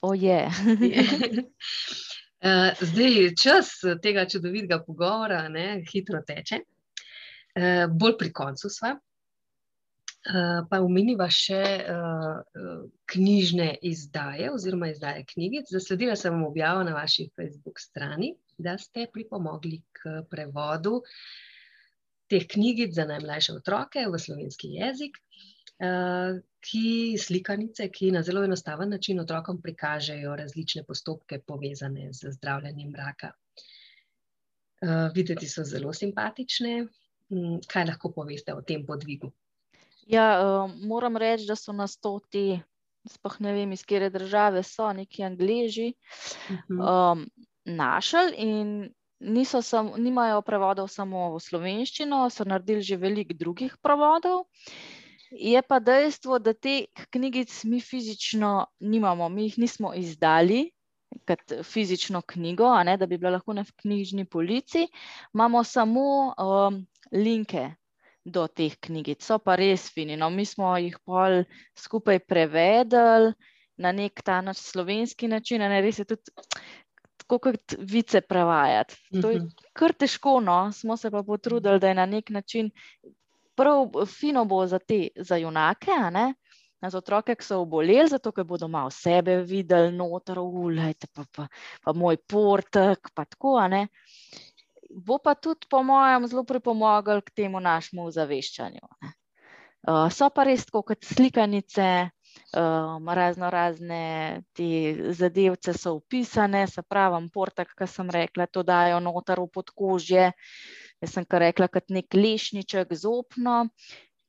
[0.00, 0.46] O je.
[2.44, 3.72] uh, zdaj, čas
[4.02, 6.62] tega čudovitega pogovora ne, hitro teče.
[7.56, 8.96] Uh, bolj pri koncu sva.
[10.26, 15.68] Eh, pa umeniva še uh, knjižne izdaje oziroma izdaje knjigic.
[15.70, 20.96] Zasledila sem objavo na vaši Facebook strani, da ste pripomogli k prevodu
[22.26, 25.55] teh knjigic za najmlajše otroke v slovenski jezik, uh,
[26.66, 33.32] ki slikanice, ki na zelo enostaven način otrokom prikažejo različne postopke povezane z zdravljenjem raka.
[34.82, 36.86] Uh, videti so zelo simpatične.
[37.32, 39.32] Mm, kaj lahko poveste o tem podvigu?
[40.06, 42.60] Ja, uh, moram reči, da so nas to ti,
[43.10, 45.92] sploh ne vem, iz kere države so, neki angliži,
[46.70, 47.26] um,
[47.64, 54.46] našli in niso sam, nimajo prevodov samo v slovenščino, so naredili že veliko drugih prevodov.
[55.30, 60.70] Je pa dejstvo, da te knjigic mi fizično nimamo, mi jih nismo izdali.
[61.26, 64.88] Kot fizično knjigo, ne, da bi bila lahko na knjižni polici,
[65.34, 66.80] imamo samo um,
[67.12, 67.70] linke,
[68.26, 69.22] do teh knjigic.
[69.22, 70.16] So pa res fini.
[70.18, 71.44] No, mi smo jih pol
[71.78, 73.32] skupaj prevedli
[73.78, 76.32] na nek ta naš slovenski način, ne res je tudi
[77.20, 78.96] tako kot vice prevajati.
[79.20, 79.68] To je mhm.
[79.76, 82.70] kar težko, no, smo se pa potrudili, da je na nek način
[83.56, 86.26] prav fino bo za te, za junake, a ne.
[86.86, 91.46] Za otroke, ki so oboleli, zato ker bodo malo sebe videli, noter, ulajte, pa, pa,
[91.82, 93.86] pa moj portek, pa tako, a ne
[94.96, 98.84] bo pa tudi, po mojem, zelo pripomogel k temu našemu ozaveščanju.
[99.86, 102.10] Uh, so pa res tako kot slikanice,
[102.56, 109.00] um, razno razne te zadevce so upisane, se pravi, portak, ki sem rekla, to dajo
[109.00, 110.30] noter v podkožje.
[111.02, 113.66] Jaz sem kar rekla, kot nek lešniček zopno,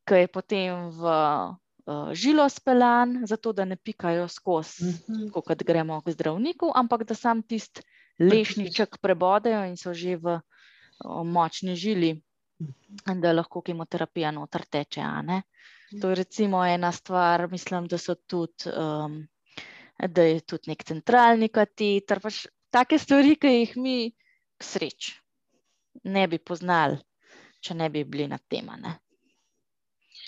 [0.07, 1.13] ki je potem v
[1.87, 5.31] uh, žilo speljan, zato da ne pikajo skozi, mm -hmm.
[5.31, 7.81] kot gremo k zdravniku, ampak da sam tisti
[8.19, 10.39] lešniček prebodejo in so že v
[11.23, 12.21] močni žili,
[13.05, 15.01] da lahko kemoterapija noter teče.
[16.01, 18.71] To je recimo ena stvar, mislim, da so tudi.
[18.75, 19.27] Um,
[19.97, 23.95] Da je tudi nek centralni kateter, pač take stvari, ki jih mi,
[24.53, 25.15] k sreči,
[26.05, 26.99] ne bi poznali,
[27.65, 28.69] če ne bi bili na tem.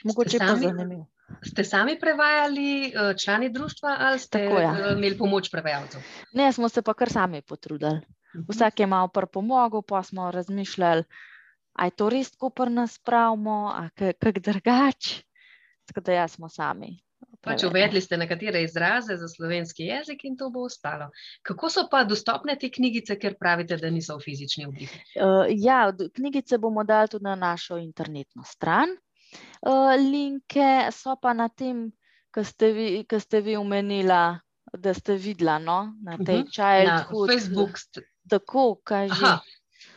[0.10, 1.06] Mogoče pa zanimivo.
[1.46, 4.94] Ste sami prevajali, eh, člani društva, ali ste Tako, ja.
[4.98, 6.02] Imeli pomoč prevajalcev?
[6.34, 8.02] Ne, smo se pa kar sami potrudili.
[8.36, 8.46] Mhm.
[8.50, 11.04] Vsak je malo pomagal, pa smo razmišljali,
[11.74, 15.29] ali je to res tako pri nas pravimo, ali kako drugače.
[15.90, 17.00] Tako da ja, smo sami.
[17.42, 21.08] Pač uvedli ste nekatere izraze za slovenski jezik in to bo ostalo.
[21.42, 25.00] Kako so pa dostopne te knjigice, ker pravite, da niso v fizični obliki?
[25.16, 28.94] Uh, ja, knjigice bomo dali tudi na našo internetno stran.
[29.66, 31.88] Uh, linke so pa na tem,
[32.32, 34.40] kar ste vi, ste vi umenila,
[34.78, 35.80] da ste videla no?
[36.04, 36.52] na tej uh -huh.
[36.54, 37.30] childhood.
[37.30, 37.80] Na Facebook
[38.30, 39.26] tako, kaže.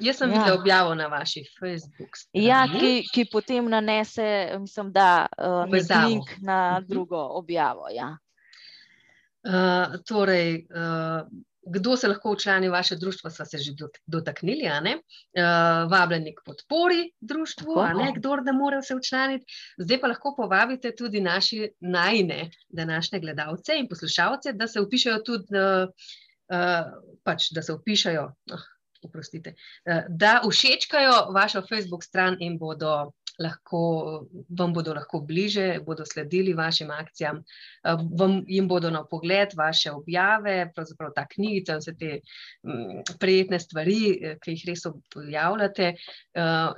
[0.03, 0.41] Jaz sem ja.
[0.41, 2.47] videl objavo na vaših Facebook straneh.
[2.47, 4.27] Ja, ki, ki potem nanese,
[4.61, 5.65] mislim, da uh,
[6.07, 6.89] link na mhm.
[6.89, 7.89] drugo objavo.
[7.95, 8.17] Ja.
[9.43, 11.27] Uh, torej, uh,
[11.67, 13.73] kdo se lahko učlani vaše društvo, so se že
[14.07, 17.75] dotaknili, uh, vabljeni k podpori društvu,
[18.17, 19.47] kdo da mora se učlaniti.
[19.79, 25.47] Zdaj pa lahko povabite tudi naše najne današnje gledalce in poslušalce, da se upišajo tudi.
[25.59, 25.91] Uh,
[26.53, 26.85] Eh,
[27.25, 28.65] pač, da se upišajo, oh,
[29.05, 29.55] oprostite,
[29.87, 33.81] uh, da všečkajo vašo Facebook stran in bodo lahko,
[34.59, 39.91] vam bodo lahko bliže, bodo sledili vašim akcijam, uh, vam jim bodo na pogled vaše
[39.91, 42.19] objave, pravzaprav ta knjigica vse te
[42.63, 44.01] um, prijetne stvari,
[44.43, 45.95] ki jih res objavljate.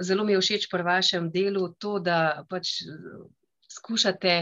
[0.01, 2.77] Zelo mi je všeč pri vašem delu to, da pač
[3.75, 4.37] skušate,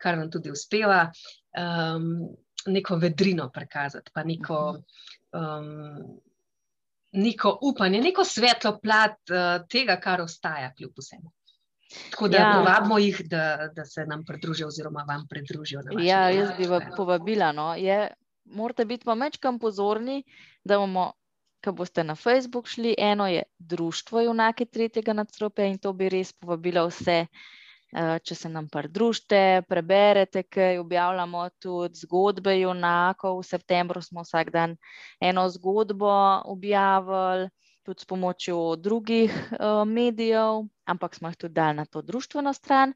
[0.00, 1.08] kar vam tudi uspeva.
[1.58, 2.30] Um,
[2.66, 4.82] neko vedrino prikazati, pa neko,
[5.32, 6.20] um,
[7.12, 11.32] neko upanje, neko svetlo plat uh, tega, kar ostaja, kljub vsemu.
[12.10, 12.50] Tako da ja.
[12.58, 15.82] povabimo jih, da, da se nam pridružijo, oziroma vam pridružijo.
[15.98, 17.52] Ja, jaz bi vas povabila.
[17.52, 17.74] No.
[17.74, 18.12] Je,
[18.44, 20.22] morate biti pa večkrat pozorni,
[20.64, 21.12] da bomo.
[21.60, 26.30] Ko boste na Facebook šli, eno je Društvo Junaki tretjega nadstropja in to bi res
[26.32, 27.59] povabilo vse, uh,
[27.92, 33.40] če se nam pridružite, preberete, kaj objavljamo tudi zgodbe junakov.
[33.40, 34.76] V septembru smo vsak dan
[35.20, 36.12] eno zgodbo
[36.44, 37.50] objavili,
[37.82, 42.94] tudi s pomočjo drugih uh, medijev, ampak smo jih tudi dali na to društveno stran.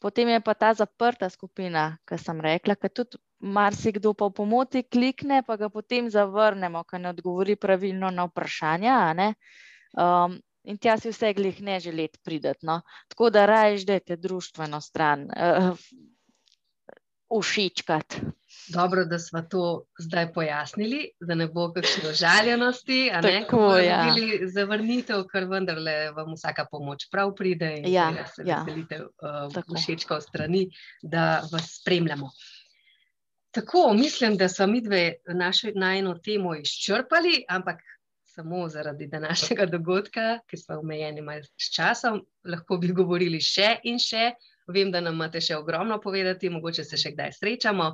[0.00, 4.82] Potem je pa ta zaprta skupina, ki sem rekla, ker tudi marsikdo pa v pomoti
[4.82, 8.96] klikne, pa ga potem zavrnemo, ker ne odgovori pravilno na vprašanja.
[9.98, 12.66] Um, in tja si vse glih ne želeti prideti.
[12.66, 12.80] No?
[13.08, 15.78] Tako da rajš, da te družbeno stran uh,
[17.40, 18.16] všečkati.
[18.68, 24.00] Dobro, da smo to zdaj pojasnili, da ne bo kakšne žaljenosti, a ne Tako, ja.
[24.04, 28.62] bili zavrnitev, ker vendarle vam vsaka pomoč prav pride in Ja, seveda se ja.
[28.64, 29.78] veselite uh, Tako.
[29.78, 30.66] všečkov strani,
[31.02, 32.30] da vas spremljamo.
[33.50, 37.78] Tako, mislim, da smo mi dve našo najno temo izčrpali, ampak
[38.40, 41.22] samo zaradi današnjega dogodka, ki smo omejeni
[41.58, 44.32] s časom, lahko bi govorili še in še.
[44.70, 47.90] Vem, da nam imate še ogromno povedati, mogoče se še kdaj srečamo.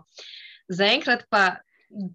[0.68, 1.56] Zaenkrat pa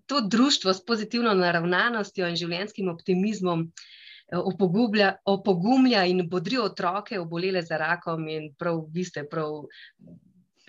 [0.05, 7.63] to društvo s pozitivno naravnanostjo in življenjskim optimizmom eh, opogumlja, opogumlja in bodri otroke, obolele
[7.65, 9.65] za rakom, in prav vi ste prav.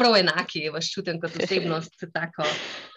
[0.03, 2.47] Prav enaki, vas čutim kot osebnost, tako,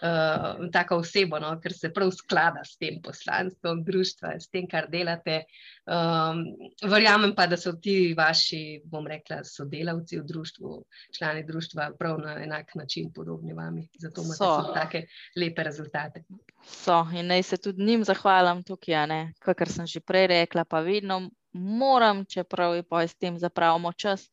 [0.02, 4.88] uh, tako osebo, no, ker se prav sklada s tem poslanstvom družstva, s tem, kar
[4.90, 5.44] delate.
[5.86, 6.42] Um,
[6.82, 10.72] verjamem pa, da so ti vaši, bom rekla, sodelavci v društvu,
[11.14, 13.86] člani društva, prav na enak način podobni vami.
[14.02, 14.50] Zato imate So.
[14.60, 16.24] tudi take lepe rezultate.
[16.66, 19.06] So in naj se tudi njim zahvalim tukaj,
[19.38, 24.28] kar sem že prej rekla, pa vedno moram, čeprav je pa s tem zapravimo čas,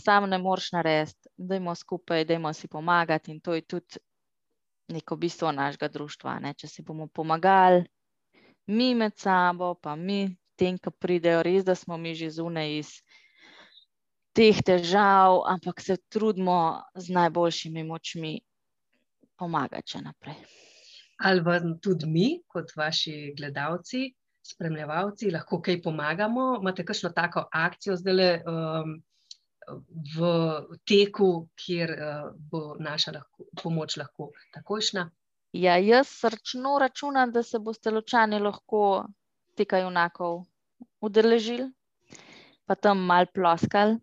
[0.00, 4.00] sam ne moreš narediti, dajmo skupaj, dajmo si pomagati in to je tudi
[4.88, 6.38] neko bistvo našega društva.
[6.40, 6.54] Ne.
[6.54, 7.84] Če si bomo pomagali,
[8.66, 12.92] mi med sabo, pa mi tem, ki pridejo, res, da smo mi že zunaj iz
[14.36, 18.38] teh težav, ampak se trudimo z najboljšimi močmi
[19.38, 20.38] pomagati še naprej.
[21.26, 24.06] Ali vam tudi mi, kot vaši gledalci,
[24.46, 26.52] spremljevalci, lahko kaj pomagamo?
[26.60, 28.94] Imate kakšno tako akcijo zdaj um,
[30.16, 30.28] v
[30.88, 35.08] teku, kjer uh, bo naša lahko, pomoč lahko takojšna?
[35.52, 39.06] Ja, jaz srčno računam, da se boste ločani lahko
[39.56, 40.44] tega junakov
[41.00, 41.70] udeležili,
[42.66, 43.98] pa tam mal ploskali,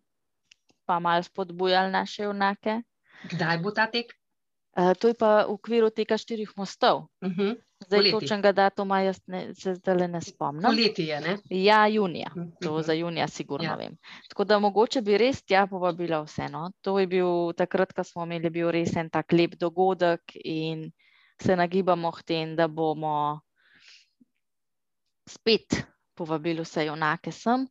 [0.85, 2.81] pa mal spodbujali naše junake.
[3.31, 4.13] Kdaj bo ta tek?
[4.75, 7.07] Uh, to je pa v okviru tega štirih mostov.
[7.21, 7.55] Uh -huh.
[7.85, 8.11] Zdaj Poleti.
[8.13, 10.63] točnega datuma jaz ne, se zdaj ne spomnim.
[10.63, 11.37] Poleti je, ne?
[11.49, 12.29] Ja, junija.
[12.61, 12.81] To Mhm.
[12.81, 13.71] za junija sigurno Ja.
[13.71, 13.75] ja.
[13.77, 13.97] vem.
[14.29, 16.71] Tako da mogoče bi res tja povabila vseeno.
[16.81, 20.91] To je bil takrat, ko smo imeli bil res en tak lep dogodek in
[21.37, 23.41] se nagibamo k tem, da bomo
[25.27, 27.67] spet povabili vse junake sem.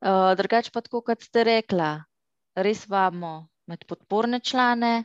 [0.00, 2.04] Uh, drugač pa tako, kot ste rekla,
[2.56, 5.04] res vabimo med podporne člane,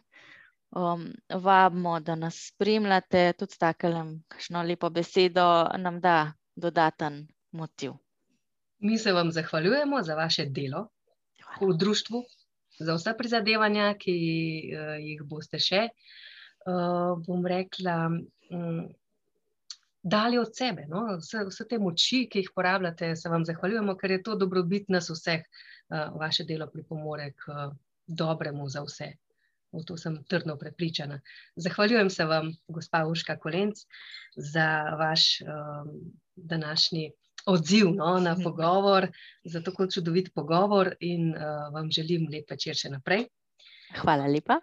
[0.71, 5.47] um, vabimo, da nas spremljate, tudi s takelem, kakšno lepo besedo
[5.77, 7.91] nam da dodaten motiv.
[8.79, 10.87] Mi se vam zahvaljujemo za vaše delo
[11.61, 12.23] v društvu,
[12.79, 14.15] za vsa prizadevanja, ki
[14.73, 15.83] uh, jih boste še,
[16.65, 17.97] uh, bom rekla,
[18.49, 18.87] um,
[20.01, 20.87] dali od sebe.
[20.89, 21.03] No?
[21.19, 25.11] Vse, vse te moči, ki jih porabljate, se vam zahvaljujemo, ker je to dobrobit nas
[25.13, 25.45] vseh.
[25.91, 27.75] Uh, vaše delo pripomore k uh,
[28.07, 29.11] dobremu za vse.
[29.71, 31.21] V to sem trdno prepričana.
[31.55, 33.85] Zahvaljujem se vam, gospa Urška Kolenc,
[34.35, 34.67] za
[34.99, 37.11] vaš um, današnji
[37.45, 39.07] odziv no, na pogovor,
[39.43, 43.25] za tako čudovit pogovor in uh, vam želim lep večer še naprej.
[44.01, 44.59] Hvala lepa.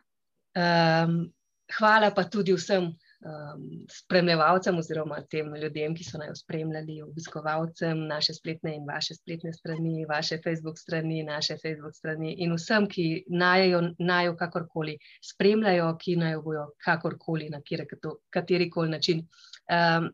[0.58, 1.32] Um,
[1.78, 8.34] hvala pa tudi vsem um, spremljevalcem oziroma tem ljudem, ki so naj spremljali, obiskovalcem naše
[8.34, 13.82] spletne in vaše spletne strani, vaše Facebook strani, naše Facebook strani in vsem, ki najo,
[13.98, 14.98] najo kakorkoli
[15.32, 17.62] spremljajo, ki naj bojo kakorkoli na
[18.30, 19.26] kateri koli način.
[19.68, 20.12] Um,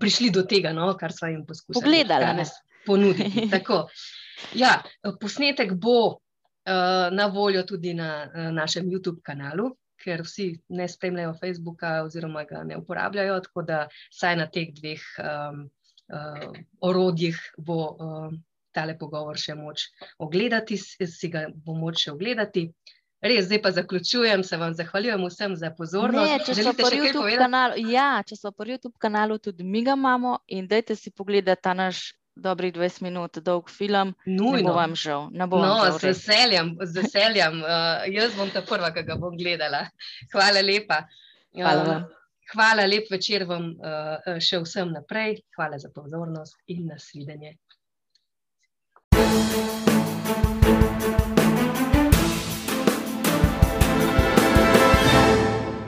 [0.00, 2.32] prišli do tega, no, kar smo jim poskušali Pogledali, ne.
[2.32, 2.54] danes
[2.86, 3.48] ponuditi.
[3.54, 3.88] Tako.
[4.54, 4.82] Ja,
[5.20, 6.16] posnetek bo uh,
[7.12, 9.70] na voljo tudi na uh, našem YouTube kanalu,
[10.06, 10.48] ker vsi
[10.78, 13.78] ne spremljajo Facebooka oziroma ga ne uporabljajo, tako da
[14.14, 15.64] saj na teh dveh um,
[16.14, 18.36] uh, orodjih bo um,
[18.76, 19.88] tale pogovor še moč
[20.22, 22.68] ogledati, si ga bo moč še ogledati.
[23.24, 26.30] Res, zdaj pa zaključujem, se vam zahvaljujem vsem za pozornost.
[26.30, 29.96] Ne, če Želite po YouTube kanalu, ja, če so po YouTube kanalu, tudi mi ga
[29.96, 34.14] imamo in dajte si pogledati ta naš dobrih 20 minut dolg film.
[34.26, 34.56] Nujno.
[34.56, 35.30] Ne bo vam žal.
[35.48, 37.62] Bo no, vam žal z veseljem, z veseljem.
[37.64, 39.86] Uh, jaz bom ta prva, ki ga bom gledala.
[40.34, 41.02] Hvala lepa.
[41.56, 42.02] Hvala, eh, vam.
[42.04, 45.40] uh, hvala lep večer vam uh, še vsem naprej.
[45.56, 47.56] Hvala za pozornost in nasvidenje.
[49.16, 49.75] thank you